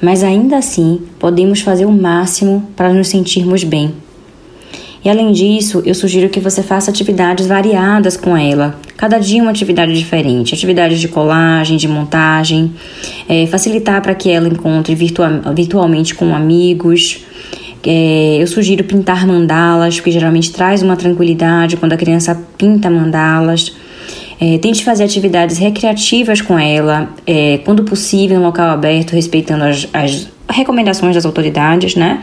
mas 0.00 0.24
ainda 0.24 0.56
assim 0.56 1.02
podemos 1.18 1.60
fazer 1.60 1.84
o 1.84 1.92
máximo 1.92 2.66
para 2.74 2.90
nos 2.90 3.08
sentirmos 3.08 3.64
bem. 3.64 3.92
E 5.04 5.10
além 5.10 5.30
disso, 5.30 5.82
eu 5.84 5.94
sugiro 5.94 6.30
que 6.30 6.40
você 6.40 6.62
faça 6.62 6.90
atividades 6.90 7.46
variadas 7.46 8.16
com 8.16 8.34
ela, 8.34 8.78
cada 8.96 9.18
dia 9.18 9.42
uma 9.42 9.50
atividade 9.50 9.92
diferente, 9.92 10.54
atividades 10.54 11.00
de 11.00 11.08
colagem, 11.08 11.76
de 11.76 11.86
montagem, 11.86 12.72
é, 13.28 13.46
facilitar 13.46 14.00
para 14.00 14.14
que 14.14 14.30
ela 14.30 14.48
encontre 14.48 14.94
virtual, 14.94 15.30
virtualmente 15.54 16.14
com 16.14 16.34
amigos. 16.34 17.26
É, 17.84 18.38
eu 18.40 18.46
sugiro 18.46 18.84
pintar 18.84 19.26
mandalas, 19.26 19.96
porque 19.96 20.12
geralmente 20.12 20.50
traz 20.50 20.82
uma 20.82 20.96
tranquilidade 20.96 21.76
quando 21.76 21.92
a 21.92 21.96
criança 21.98 22.34
pinta 22.56 22.88
mandalas. 22.88 23.76
É, 24.40 24.56
tente 24.58 24.84
fazer 24.84 25.04
atividades 25.04 25.58
recreativas 25.58 26.40
com 26.40 26.58
ela, 26.58 27.08
é, 27.26 27.58
quando 27.64 27.82
possível, 27.82 28.38
em 28.38 28.42
local 28.42 28.68
aberto, 28.68 29.12
respeitando 29.12 29.64
as, 29.64 29.88
as 29.92 30.28
recomendações 30.48 31.14
das 31.14 31.26
autoridades, 31.26 31.96
né? 31.96 32.22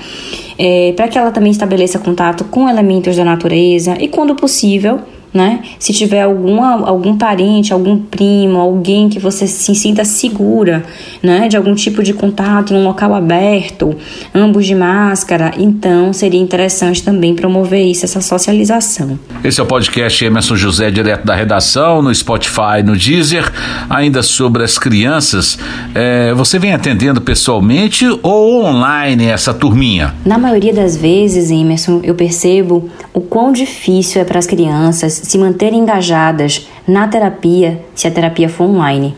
É, 0.57 0.93
para 0.95 1.07
que 1.09 1.17
ela 1.17 1.31
também 1.31 1.51
estabeleça 1.51 1.99
contato 1.99 2.45
com 2.45 2.69
elementos 2.69 3.17
da 3.17 3.25
natureza 3.25 3.97
e, 3.99 4.07
quando 4.07 4.33
possível, 4.35 5.01
né? 5.35 5.59
Se 5.77 5.91
tiver 5.91 6.21
alguma, 6.21 6.87
algum 6.87 7.17
parente, 7.17 7.73
algum 7.73 7.97
primo, 7.97 8.57
alguém 8.57 9.09
que 9.09 9.19
você 9.19 9.45
se 9.45 9.75
sinta 9.75 10.05
segura, 10.05 10.85
né? 11.21 11.49
De 11.49 11.57
algum 11.57 11.75
tipo 11.75 12.01
de 12.01 12.13
contato 12.13 12.73
em 12.73 12.77
um 12.77 12.85
local 12.85 13.13
aberto, 13.13 13.93
ambos 14.33 14.65
de 14.65 14.73
máscara, 14.73 15.51
então 15.57 16.13
seria 16.13 16.39
interessante 16.39 17.03
também 17.03 17.35
promover 17.35 17.85
isso, 17.85 18.05
essa 18.05 18.21
socialização. 18.21 19.19
Esse 19.43 19.59
é 19.59 19.63
o 19.63 19.65
podcast 19.65 20.23
Emerson 20.23 20.55
José, 20.55 20.89
direto 20.89 21.25
da 21.25 21.35
redação, 21.35 22.01
no 22.01 22.15
Spotify, 22.15 22.81
no 22.83 22.95
Deezer. 22.95 23.51
Ainda 23.89 24.23
sobre 24.23 24.63
as 24.63 24.77
crianças, 24.77 25.59
é, 25.93 26.33
você 26.33 26.57
vem 26.57 26.73
atendendo 26.73 27.19
pessoalmente 27.19 28.05
ou 28.23 28.63
online 28.63 29.25
essa 29.25 29.53
turminha? 29.53 30.15
Na 30.25 30.37
maioria 30.37 30.73
das 30.73 30.95
vezes, 30.95 31.51
Emerson, 31.51 31.99
eu 32.03 32.15
percebo 32.15 32.89
o 33.13 33.19
quão 33.19 33.51
difícil 33.51 34.21
é 34.21 34.23
para 34.23 34.39
as 34.39 34.47
crianças 34.47 35.24
se 35.25 35.37
manterem 35.37 35.79
engajadas 35.79 36.67
na 36.87 37.07
terapia, 37.07 37.81
se 37.95 38.07
a 38.07 38.11
terapia 38.11 38.47
for 38.47 38.65
online. 38.65 39.15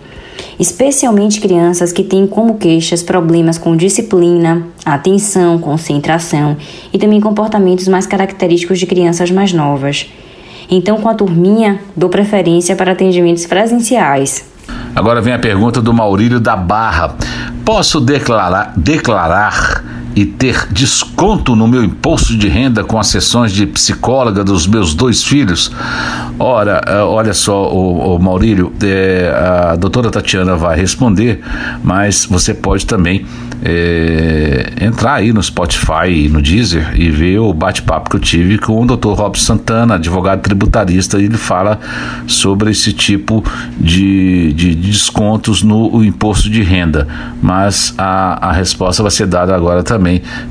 especialmente 0.60 1.40
crianças 1.40 1.92
que 1.92 2.04
têm 2.04 2.26
como 2.26 2.58
queixas 2.58 3.04
problemas 3.04 3.58
com 3.58 3.76
disciplina, 3.76 4.64
atenção, 4.86 5.60
concentração 5.60 6.58
e 6.92 6.98
também 6.98 7.22
comportamentos 7.22 7.88
mais 7.88 8.08
característicos 8.08 8.80
de 8.80 8.86
crianças 8.86 9.30
mais 9.30 9.54
novas. 9.54 10.08
Então, 10.70 10.98
com 10.98 11.08
a 11.10 11.14
turminha, 11.14 11.80
dou 11.96 12.10
preferência 12.10 12.76
para 12.76 12.92
atendimentos 12.92 13.46
presenciais. 13.46 14.46
Agora 14.96 15.22
vem 15.22 15.34
a 15.34 15.40
pergunta 15.40 15.82
do 15.82 15.94
Maurílio 15.94 16.40
da 16.40 16.56
Barra. 16.56 17.16
Posso 17.64 18.02
declarar, 18.02 18.74
declarar 18.76 19.84
e 20.17 20.25
ter 20.25 20.67
desconto 20.71 21.55
no 21.55 21.67
meu 21.67 21.83
imposto 21.83 22.36
de 22.36 22.47
renda 22.47 22.83
com 22.83 22.97
as 22.97 23.05
sessões 23.05 23.51
de 23.51 23.67
psicóloga 23.67 24.43
dos 24.43 24.65
meus 24.65 24.95
dois 24.95 25.24
filhos? 25.24 25.71
Ora, 26.39 26.81
eh, 26.88 27.01
olha 27.01 27.36
só, 27.36 27.71
o, 27.71 28.15
o 28.15 28.19
Maurílio, 28.19 28.74
é, 28.81 29.31
a 29.71 29.75
doutora 29.75 30.09
Tatiana 30.09 30.55
vai 30.55 30.75
responder, 30.75 31.43
mas 31.83 32.25
você 32.25 32.51
pode 32.51 32.88
também 32.88 33.27
é, 33.63 34.74
entrar 34.81 35.15
aí 35.15 35.31
no 35.31 35.41
Spotify 35.41 36.09
e 36.09 36.29
no 36.29 36.41
Deezer 36.41 37.00
e 37.00 37.12
ver 37.12 37.38
o 37.39 37.53
bate-papo 37.53 38.09
que 38.09 38.15
eu 38.15 38.19
tive 38.19 38.57
com 38.57 38.81
o 38.81 38.86
Dr. 38.88 39.09
Rob 39.09 39.39
Santana, 39.39 39.95
advogado 39.95 40.41
tributarista, 40.41 41.19
e 41.19 41.25
ele 41.25 41.38
fala 41.38 41.79
sobre 42.25 42.71
esse 42.71 42.91
tipo 42.91 43.43
de, 43.79 44.51
de, 44.53 44.74
de 44.74 44.89
descontos 44.89 45.62
no 45.62 46.03
imposto 46.03 46.50
de 46.50 46.63
renda. 46.63 47.07
Mas 47.41 47.93
a, 47.97 48.50
a 48.50 48.51
resposta 48.51 49.03
vai 49.03 49.12
ser 49.12 49.27
dada 49.27 49.55
agora 49.55 49.83
também 49.83 50.07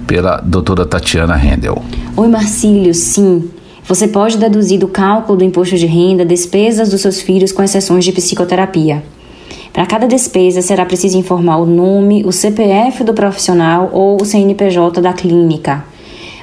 pela 0.07 0.39
doutora 0.39 0.85
Tatiana 0.87 1.35
Rendel. 1.35 1.83
Oi, 2.17 2.29
Marcílio, 2.29 2.95
sim. 2.95 3.51
Você 3.89 4.09
pode 4.09 4.37
deduzir 4.37 4.81
do 4.81 4.89
cálculo 4.89 5.39
do 5.39 5.45
imposto 5.45 5.77
de 5.77 5.87
renda 5.87 6.25
despesas 6.25 6.89
dos 6.89 7.01
seus 7.01 7.21
filhos 7.21 7.53
com 7.53 7.63
exceções 7.63 8.05
de 8.05 8.13
psicoterapia. 8.13 9.03
Para 9.73 9.87
cada 9.87 10.07
despesa, 10.07 10.63
será 10.63 10.85
preciso 10.85 11.19
informar 11.19 11.59
o 11.59 11.67
nome, 11.67 12.25
o 12.25 12.33
CPF 12.33 13.05
do 13.05 13.13
profissional 13.13 13.91
ou 13.93 14.21
o 14.21 14.25
CNPJ 14.25 15.01
da 15.01 15.13
clínica. 15.13 15.85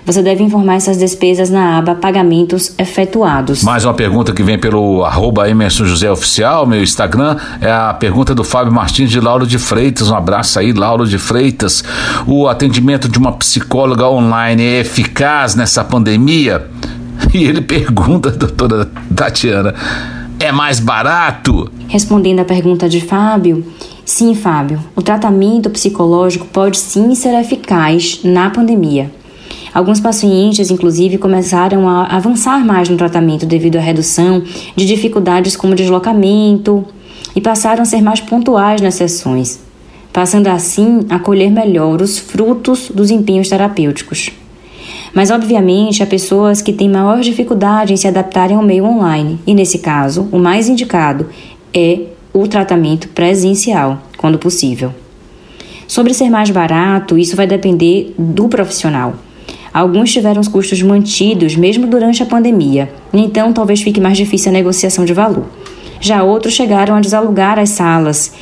Você 0.05 0.21
deve 0.21 0.43
informar 0.43 0.75
essas 0.75 0.97
despesas 0.97 1.49
na 1.49 1.77
aba 1.77 1.95
Pagamentos 1.95 2.73
Efetuados. 2.77 3.63
Mais 3.63 3.85
uma 3.85 3.93
pergunta 3.93 4.33
que 4.33 4.43
vem 4.43 4.59
pelo 4.59 5.05
arroba 5.05 5.49
Emerson 5.49 5.85
José 5.85 6.11
Oficial, 6.11 6.67
meu 6.67 6.83
Instagram, 6.83 7.37
é 7.61 7.71
a 7.71 7.93
pergunta 7.93 8.35
do 8.35 8.43
Fábio 8.43 8.73
Martins 8.73 9.09
de 9.09 9.21
Lauro 9.21 9.47
de 9.47 9.57
Freitas. 9.57 10.09
Um 10.09 10.15
abraço 10.15 10.59
aí, 10.59 10.73
Lauro 10.73 11.07
de 11.07 11.17
Freitas. 11.17 11.85
O 12.27 12.49
atendimento 12.49 13.07
de 13.07 13.17
uma 13.17 13.31
psicóloga 13.31 14.05
online 14.09 14.61
é 14.61 14.79
eficaz 14.81 15.55
nessa 15.55 15.83
pandemia? 15.83 16.67
E 17.33 17.45
ele 17.45 17.61
pergunta, 17.61 18.29
doutora 18.29 18.89
Tatiana, 19.15 19.73
é 20.39 20.51
mais 20.51 20.79
barato? 20.79 21.71
Respondendo 21.87 22.41
à 22.41 22.45
pergunta 22.45 22.89
de 22.89 22.99
Fábio, 22.99 23.65
sim, 24.03 24.35
Fábio, 24.35 24.79
o 24.95 25.01
tratamento 25.01 25.69
psicológico 25.69 26.45
pode 26.47 26.77
sim 26.77 27.15
ser 27.15 27.33
eficaz 27.39 28.19
na 28.23 28.49
pandemia. 28.49 29.09
Alguns 29.73 29.99
pacientes, 29.99 30.69
inclusive, 30.69 31.17
começaram 31.17 31.89
a 31.89 32.05
avançar 32.05 32.63
mais 32.63 32.89
no 32.89 32.95
tratamento 32.95 33.45
devido 33.45 33.77
à 33.77 33.81
redução 33.81 34.43
de 34.75 34.85
dificuldades 34.85 35.55
como 35.55 35.73
deslocamento 35.73 36.85
e 37.35 37.41
passaram 37.41 37.81
a 37.81 37.85
ser 37.85 38.01
mais 38.01 38.19
pontuais 38.19 38.81
nas 38.81 38.93
sessões, 38.93 39.59
passando 40.11 40.47
assim 40.47 40.99
a 41.09 41.17
colher 41.17 41.49
melhor 41.49 42.01
os 42.03 42.19
frutos 42.19 42.91
dos 42.93 43.09
empenhos 43.09 43.49
terapêuticos. 43.49 44.29
Mas, 45.11 45.31
obviamente, 45.31 46.03
há 46.03 46.05
pessoas 46.05 46.61
que 46.61 46.73
têm 46.73 46.89
maior 46.89 47.21
dificuldade 47.21 47.93
em 47.93 47.97
se 47.97 48.07
adaptarem 48.07 48.55
ao 48.55 48.63
meio 48.63 48.85
online, 48.85 49.39
e 49.45 49.55
nesse 49.55 49.79
caso, 49.79 50.27
o 50.31 50.37
mais 50.37 50.69
indicado 50.69 51.27
é 51.73 51.99
o 52.31 52.47
tratamento 52.47 53.07
presencial, 53.09 54.03
quando 54.17 54.37
possível. 54.37 54.93
Sobre 55.87 56.13
ser 56.13 56.29
mais 56.29 56.49
barato, 56.51 57.17
isso 57.17 57.35
vai 57.35 57.45
depender 57.45 58.13
do 58.17 58.47
profissional. 58.47 59.15
Alguns 59.73 60.11
tiveram 60.11 60.39
os 60.39 60.47
custos 60.47 60.81
mantidos 60.81 61.55
mesmo 61.55 61.87
durante 61.87 62.21
a 62.21 62.25
pandemia, 62.25 62.91
então 63.11 63.51
talvez 63.51 63.81
fique 63.81 63.99
mais 63.99 64.17
difícil 64.17 64.49
a 64.49 64.53
negociação 64.53 65.03
de 65.03 65.13
valor. 65.13 65.45
Já 65.99 66.21
outros 66.21 66.53
chegaram 66.53 66.95
a 66.95 67.01
desalugar 67.01 67.57
as 67.57 67.69
salas, 67.69 68.33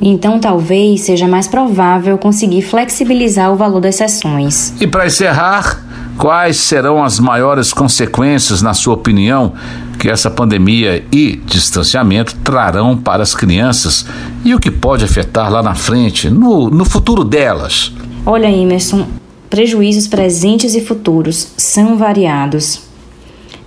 então 0.00 0.38
talvez 0.38 1.02
seja 1.02 1.28
mais 1.28 1.46
provável 1.46 2.16
conseguir 2.16 2.62
flexibilizar 2.62 3.52
o 3.52 3.56
valor 3.56 3.80
das 3.80 3.96
sessões. 3.96 4.72
E 4.80 4.86
para 4.86 5.06
encerrar, 5.06 5.82
Quais 6.16 6.58
serão 6.58 7.02
as 7.02 7.18
maiores 7.18 7.72
consequências, 7.72 8.62
na 8.62 8.74
sua 8.74 8.94
opinião, 8.94 9.54
que 9.98 10.08
essa 10.08 10.30
pandemia 10.30 11.04
e 11.10 11.36
distanciamento 11.46 12.36
trarão 12.44 12.96
para 12.96 13.22
as 13.22 13.34
crianças 13.34 14.06
e 14.44 14.54
o 14.54 14.60
que 14.60 14.70
pode 14.70 15.04
afetar 15.04 15.50
lá 15.50 15.62
na 15.62 15.74
frente, 15.74 16.28
no, 16.28 16.68
no 16.68 16.84
futuro 16.84 17.24
delas? 17.24 17.92
Olha, 18.26 18.50
Emerson, 18.50 19.06
prejuízos 19.52 20.08
presentes 20.08 20.74
e 20.74 20.80
futuros 20.80 21.52
são 21.58 21.98
variados. 21.98 22.80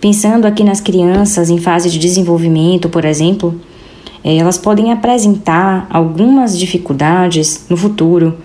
Pensando 0.01 0.47
aqui 0.47 0.63
nas 0.63 0.81
crianças 0.81 1.51
em 1.51 1.59
fase 1.59 1.91
de 1.91 1.99
desenvolvimento, 1.99 2.89
por 2.89 3.05
exemplo, 3.05 3.53
eh, 4.23 4.37
elas 4.37 4.57
podem 4.57 4.91
apresentar 4.91 5.85
algumas 5.91 6.57
dificuldades 6.57 7.67
no 7.69 7.77
futuro 7.77 8.35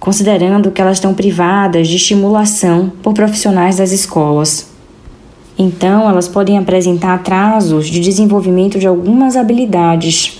considerando 0.00 0.72
que 0.72 0.80
elas 0.80 0.96
estão 0.96 1.14
privadas 1.14 1.86
de 1.86 1.94
estimulação 1.94 2.90
por 3.00 3.14
profissionais 3.14 3.76
das 3.76 3.92
escolas. 3.92 4.68
Então, 5.56 6.08
elas 6.08 6.26
podem 6.26 6.58
apresentar 6.58 7.14
atrasos 7.14 7.86
de 7.86 8.00
desenvolvimento 8.00 8.76
de 8.76 8.88
algumas 8.88 9.36
habilidades. 9.36 10.36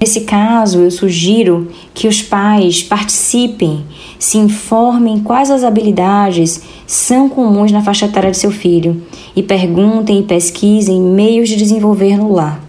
Nesse 0.00 0.22
caso, 0.22 0.78
eu 0.78 0.90
sugiro 0.90 1.68
que 1.92 2.08
os 2.08 2.22
pais 2.22 2.82
participem, 2.82 3.84
se 4.18 4.38
informem 4.38 5.20
quais 5.20 5.50
as 5.50 5.62
habilidades 5.62 6.62
são 6.86 7.28
comuns 7.28 7.70
na 7.70 7.82
faixa 7.82 8.06
etária 8.06 8.30
de 8.30 8.38
seu 8.38 8.50
filho 8.50 9.02
e 9.36 9.42
perguntem 9.42 10.20
e 10.20 10.22
pesquisem 10.22 10.98
meios 10.98 11.50
de 11.50 11.56
desenvolver 11.56 12.16
no 12.16 12.32
lar. 12.32 12.64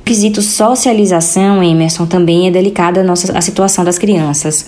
O 0.00 0.04
quesito 0.04 0.42
socialização, 0.42 1.60
Emerson, 1.60 2.06
também 2.06 2.46
é 2.46 2.52
delicada 2.52 3.00
a, 3.00 3.04
nossa, 3.04 3.36
a 3.36 3.40
situação 3.40 3.84
das 3.84 3.98
crianças. 3.98 4.66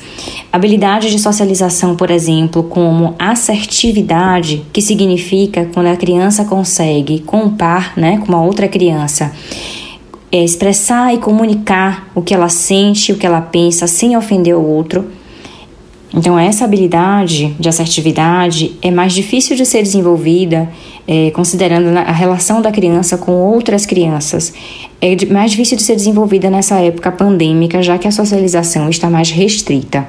Habilidades 0.52 1.12
de 1.12 1.20
socialização, 1.20 1.94
por 1.94 2.10
exemplo, 2.10 2.64
como 2.64 3.14
assertividade, 3.16 4.64
que 4.72 4.82
significa 4.82 5.68
quando 5.72 5.86
a 5.86 5.96
criança 5.96 6.44
consegue 6.44 7.20
compar 7.20 7.92
né, 7.96 8.18
com 8.18 8.32
uma 8.32 8.42
outra 8.42 8.66
criança, 8.66 9.32
é 10.30 10.42
expressar 10.42 11.14
e 11.14 11.18
comunicar 11.18 12.10
o 12.14 12.22
que 12.22 12.34
ela 12.34 12.48
sente, 12.48 13.12
o 13.12 13.16
que 13.16 13.26
ela 13.26 13.40
pensa, 13.40 13.87
sem 13.87 14.16
ofender 14.16 14.54
o 14.54 14.64
outro. 14.64 15.04
Então, 16.16 16.38
essa 16.38 16.64
habilidade 16.64 17.56
de 17.58 17.68
assertividade 17.68 18.76
é 18.80 18.90
mais 18.90 19.12
difícil 19.12 19.56
de 19.56 19.66
ser 19.66 19.82
desenvolvida 19.82 20.68
é, 21.08 21.30
considerando 21.32 21.88
a 21.96 22.12
relação 22.12 22.62
da 22.62 22.70
criança 22.70 23.18
com 23.18 23.32
outras 23.32 23.84
crianças. 23.84 24.52
É 25.00 25.16
mais 25.26 25.50
difícil 25.50 25.76
de 25.76 25.82
ser 25.82 25.96
desenvolvida 25.96 26.48
nessa 26.48 26.76
época 26.76 27.10
pandêmica, 27.10 27.82
já 27.82 27.98
que 27.98 28.06
a 28.06 28.12
socialização 28.12 28.88
está 28.88 29.10
mais 29.10 29.30
restrita. 29.30 30.06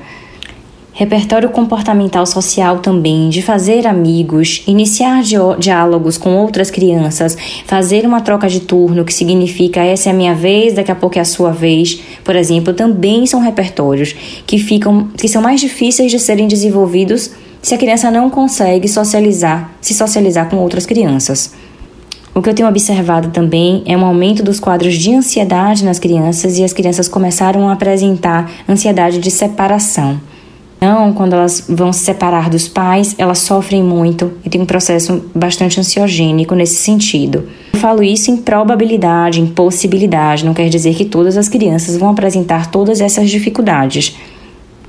Repertório 0.98 1.50
comportamental 1.50 2.26
social 2.26 2.80
também, 2.80 3.28
de 3.28 3.42
fazer 3.42 3.86
amigos, 3.86 4.64
iniciar 4.66 5.22
diálogos 5.60 6.18
com 6.18 6.38
outras 6.38 6.72
crianças, 6.72 7.38
fazer 7.66 8.06
uma 8.06 8.22
troca 8.22 8.48
de 8.48 8.62
turno, 8.62 9.04
que 9.04 9.14
significa 9.14 9.84
essa 9.84 10.08
é 10.08 10.14
a 10.14 10.16
minha 10.16 10.34
vez, 10.34 10.74
daqui 10.74 10.90
a 10.90 10.96
pouco 10.96 11.18
é 11.18 11.22
a 11.22 11.26
sua 11.26 11.52
vez, 11.52 12.00
por 12.24 12.34
exemplo, 12.34 12.74
também 12.74 13.26
são 13.26 13.42
repertórios 13.42 14.16
que 14.48 14.58
ficam 14.58 15.10
que 15.18 15.28
são 15.28 15.42
mais 15.42 15.60
difíceis 15.60 16.10
de 16.10 16.18
serem 16.18 16.48
desenvolvidos 16.48 17.32
se 17.62 17.76
a 17.76 17.78
criança 17.78 18.10
não 18.10 18.30
consegue 18.30 18.88
socializar, 18.88 19.72
se 19.82 19.94
socializar 19.94 20.50
com 20.50 20.56
outras 20.56 20.86
crianças. 20.86 21.54
O 22.34 22.42
que 22.42 22.50
eu 22.50 22.54
tenho 22.54 22.70
observado 22.70 23.32
também 23.32 23.84
é 23.86 23.98
um 23.98 24.06
aumento 24.06 24.42
dos 24.42 24.62
quadros 24.62 24.94
de 24.96 25.14
ansiedade 25.14 25.84
nas 25.84 26.00
crianças 26.00 26.58
e 26.58 26.64
as 26.64 26.72
crianças 26.72 27.10
começaram 27.10 27.68
a 27.68 27.74
apresentar 27.74 28.50
ansiedade 28.70 29.20
de 29.20 29.30
separação. 29.30 30.22
Então, 30.78 31.14
quando 31.14 31.34
elas 31.34 31.66
vão 31.68 31.92
se 31.92 32.00
separar 32.00 32.50
dos 32.50 32.68
pais, 32.68 33.16
elas 33.18 33.40
sofrem 33.40 33.82
muito 33.82 34.34
e 34.44 34.50
tem 34.50 34.62
um 34.62 34.66
processo 34.66 35.24
bastante 35.34 35.80
ansiogênico 35.80 36.54
nesse 36.54 36.76
sentido. 36.76 37.48
Eu 37.74 37.80
falo 37.80 38.04
isso 38.04 38.30
em 38.30 38.38
probabilidade, 38.38 39.42
em 39.42 39.48
possibilidade, 39.48 40.46
não 40.46 40.54
quer 40.54 40.70
dizer 40.70 40.94
que 40.96 41.06
todas 41.06 41.38
as 41.38 41.50
crianças 41.50 41.98
vão 41.98 42.10
apresentar 42.10 42.70
todas 42.70 43.02
essas 43.02 43.30
dificuldades. 43.30 44.16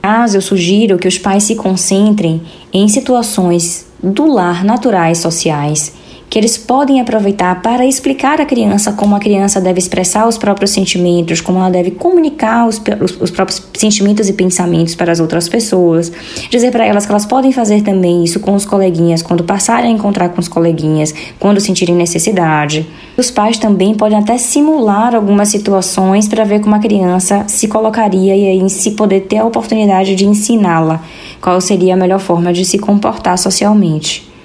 Mas 0.02 0.34
eu 0.34 0.40
sugiro 0.40 0.98
que 0.98 1.08
os 1.08 1.18
pais 1.18 1.44
se 1.44 1.54
concentrem 1.54 2.42
em 2.72 2.86
situações 2.88 3.86
do 4.02 4.26
lar 4.26 4.64
naturais 4.64 5.18
sociais 5.18 5.92
que 6.28 6.38
eles 6.38 6.58
podem 6.58 7.00
aproveitar 7.00 7.62
para 7.62 7.86
explicar 7.86 8.40
à 8.40 8.44
criança 8.44 8.92
como 8.92 9.14
a 9.14 9.20
criança 9.20 9.60
deve 9.60 9.78
expressar 9.78 10.26
os 10.26 10.36
próprios 10.36 10.70
sentimentos, 10.70 11.40
como 11.40 11.58
ela 11.58 11.70
deve 11.70 11.92
comunicar 11.92 12.66
os, 12.66 12.80
os, 13.00 13.20
os 13.20 13.30
próprios 13.30 13.62
sentimentos 13.74 14.28
e 14.28 14.32
pensamentos 14.32 14.94
para 14.94 15.12
as 15.12 15.20
outras 15.20 15.48
pessoas, 15.48 16.10
dizer 16.50 16.72
para 16.72 16.84
elas 16.84 17.06
que 17.06 17.12
elas 17.12 17.26
podem 17.26 17.52
fazer 17.52 17.82
também 17.82 18.24
isso 18.24 18.40
com 18.40 18.54
os 18.54 18.64
coleguinhas 18.64 19.22
quando 19.22 19.44
passarem 19.44 19.90
a 19.90 19.94
encontrar 19.94 20.30
com 20.30 20.40
os 20.40 20.48
coleguinhas, 20.48 21.14
quando 21.38 21.60
sentirem 21.60 21.94
necessidade. 21.94 22.86
Os 23.16 23.30
pais 23.30 23.58
também 23.58 23.94
podem 23.94 24.18
até 24.18 24.36
simular 24.36 25.14
algumas 25.14 25.48
situações 25.48 26.28
para 26.28 26.44
ver 26.44 26.60
como 26.60 26.74
a 26.74 26.78
criança 26.78 27.44
se 27.46 27.68
colocaria 27.68 28.36
e 28.36 28.46
aí 28.46 28.70
se 28.70 28.92
poder 28.92 29.22
ter 29.22 29.38
a 29.38 29.44
oportunidade 29.44 30.14
de 30.14 30.26
ensiná-la 30.26 31.02
qual 31.40 31.60
seria 31.60 31.94
a 31.94 31.96
melhor 31.96 32.18
forma 32.18 32.52
de 32.52 32.64
se 32.64 32.78
comportar 32.78 33.38
socialmente. 33.38 34.35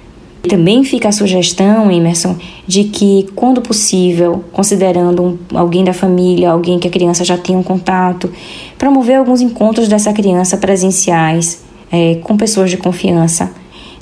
Também 0.48 0.82
fica 0.82 1.08
a 1.08 1.12
sugestão, 1.12 1.90
Emerson, 1.90 2.36
de 2.66 2.84
que, 2.84 3.28
quando 3.34 3.60
possível, 3.60 4.44
considerando 4.52 5.22
um, 5.22 5.38
alguém 5.56 5.84
da 5.84 5.92
família, 5.92 6.50
alguém 6.50 6.78
que 6.80 6.88
a 6.88 6.90
criança 6.90 7.24
já 7.24 7.38
tenha 7.38 7.58
um 7.58 7.62
contato, 7.62 8.30
promover 8.76 9.16
alguns 9.16 9.40
encontros 9.40 9.86
dessa 9.86 10.12
criança 10.12 10.56
presenciais 10.56 11.62
é, 11.92 12.16
com 12.16 12.36
pessoas 12.36 12.70
de 12.70 12.76
confiança, 12.76 13.52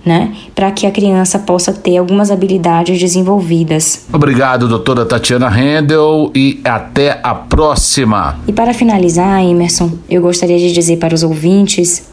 né? 0.04 0.34
Para 0.54 0.70
que 0.70 0.86
a 0.86 0.90
criança 0.90 1.38
possa 1.38 1.74
ter 1.74 1.98
algumas 1.98 2.30
habilidades 2.30 2.98
desenvolvidas. 2.98 4.06
Obrigado, 4.10 4.66
doutora 4.66 5.04
Tatiana 5.04 5.50
Rendel, 5.50 6.30
e 6.34 6.58
até 6.64 7.20
a 7.22 7.34
próxima. 7.34 8.38
E 8.48 8.52
para 8.52 8.72
finalizar, 8.72 9.44
Emerson, 9.44 9.90
eu 10.08 10.22
gostaria 10.22 10.58
de 10.58 10.72
dizer 10.72 10.96
para 10.96 11.14
os 11.14 11.22
ouvintes 11.22 12.08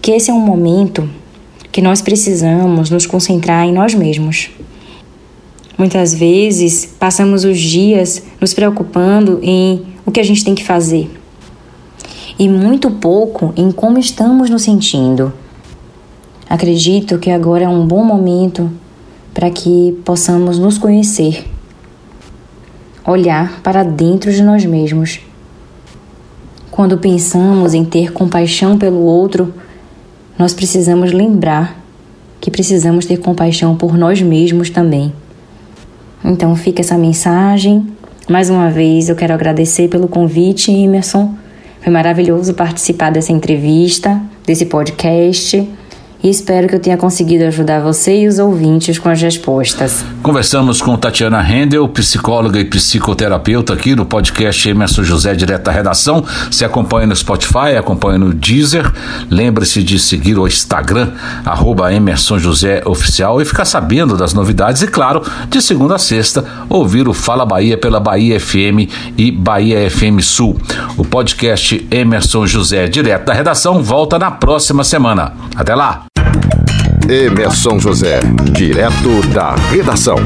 que 0.00 0.12
esse 0.12 0.30
é 0.30 0.34
um 0.34 0.40
momento 0.40 1.06
que 1.76 1.82
nós 1.82 2.00
precisamos 2.00 2.88
nos 2.88 3.04
concentrar 3.04 3.66
em 3.66 3.70
nós 3.70 3.94
mesmos. 3.94 4.48
Muitas 5.76 6.14
vezes 6.14 6.86
passamos 6.86 7.44
os 7.44 7.58
dias 7.58 8.22
nos 8.40 8.54
preocupando 8.54 9.38
em 9.42 9.84
o 10.06 10.10
que 10.10 10.18
a 10.18 10.22
gente 10.22 10.42
tem 10.42 10.54
que 10.54 10.64
fazer 10.64 11.10
e 12.38 12.48
muito 12.48 12.90
pouco 12.90 13.52
em 13.58 13.70
como 13.70 13.98
estamos 13.98 14.48
nos 14.48 14.62
sentindo. 14.62 15.34
Acredito 16.48 17.18
que 17.18 17.28
agora 17.28 17.64
é 17.64 17.68
um 17.68 17.86
bom 17.86 18.02
momento 18.02 18.70
para 19.34 19.50
que 19.50 20.00
possamos 20.02 20.58
nos 20.58 20.78
conhecer, 20.78 21.44
olhar 23.06 23.60
para 23.60 23.82
dentro 23.82 24.32
de 24.32 24.42
nós 24.42 24.64
mesmos. 24.64 25.20
Quando 26.70 26.96
pensamos 26.96 27.74
em 27.74 27.84
ter 27.84 28.14
compaixão 28.14 28.78
pelo 28.78 29.00
outro, 29.02 29.52
nós 30.38 30.52
precisamos 30.52 31.12
lembrar 31.12 31.80
que 32.40 32.50
precisamos 32.50 33.06
ter 33.06 33.16
compaixão 33.18 33.76
por 33.76 33.96
nós 33.96 34.20
mesmos 34.20 34.70
também. 34.70 35.12
Então 36.24 36.54
fica 36.54 36.80
essa 36.80 36.98
mensagem. 36.98 37.86
Mais 38.28 38.50
uma 38.50 38.70
vez 38.70 39.08
eu 39.08 39.16
quero 39.16 39.32
agradecer 39.32 39.88
pelo 39.88 40.08
convite, 40.08 40.70
Emerson. 40.72 41.34
Foi 41.80 41.92
maravilhoso 41.92 42.54
participar 42.54 43.10
dessa 43.10 43.32
entrevista, 43.32 44.20
desse 44.44 44.66
podcast 44.66 45.66
e 46.22 46.30
espero 46.30 46.68
que 46.68 46.74
eu 46.74 46.80
tenha 46.80 46.96
conseguido 46.96 47.44
ajudar 47.44 47.80
você 47.80 48.22
e 48.22 48.28
os 48.28 48.38
ouvintes 48.38 48.98
com 48.98 49.08
as 49.08 49.20
respostas. 49.20 50.04
Conversamos 50.22 50.80
com 50.80 50.96
Tatiana 50.96 51.40
Rendel, 51.40 51.88
psicóloga 51.88 52.58
e 52.58 52.64
psicoterapeuta 52.64 53.74
aqui 53.74 53.94
no 53.94 54.06
podcast 54.06 54.68
Emerson 54.68 55.02
José 55.02 55.34
Direto 55.34 55.64
da 55.64 55.72
Redação. 55.72 56.24
Se 56.50 56.64
acompanha 56.64 57.06
no 57.06 57.14
Spotify, 57.14 57.76
acompanha 57.78 58.18
no 58.18 58.32
Deezer. 58.32 58.90
Lembre-se 59.30 59.82
de 59.82 59.98
seguir 59.98 60.38
o 60.38 60.46
Instagram, 60.46 61.12
arroba 61.44 61.92
Emerson 61.92 62.38
José 62.38 62.82
Oficial 62.84 63.40
e 63.40 63.44
ficar 63.44 63.64
sabendo 63.64 64.16
das 64.16 64.34
novidades 64.34 64.82
e, 64.82 64.86
claro, 64.86 65.22
de 65.48 65.62
segunda 65.62 65.96
a 65.96 65.98
sexta, 65.98 66.44
ouvir 66.68 67.08
o 67.08 67.12
Fala 67.12 67.46
Bahia 67.46 67.78
pela 67.78 68.00
Bahia 68.00 68.40
FM 68.40 68.90
e 69.16 69.30
Bahia 69.30 69.88
FM 69.90 70.20
Sul. 70.20 70.58
O 70.96 71.04
podcast 71.04 71.86
Emerson 71.90 72.46
José 72.46 72.86
Direto 72.88 73.26
da 73.26 73.34
Redação 73.34 73.82
volta 73.82 74.18
na 74.18 74.30
próxima 74.30 74.82
semana. 74.82 75.32
Até 75.54 75.74
lá! 75.74 76.06
Emerson 77.08 77.78
José, 77.78 78.20
direto 78.52 79.22
da 79.32 79.54
redação. 79.70 80.16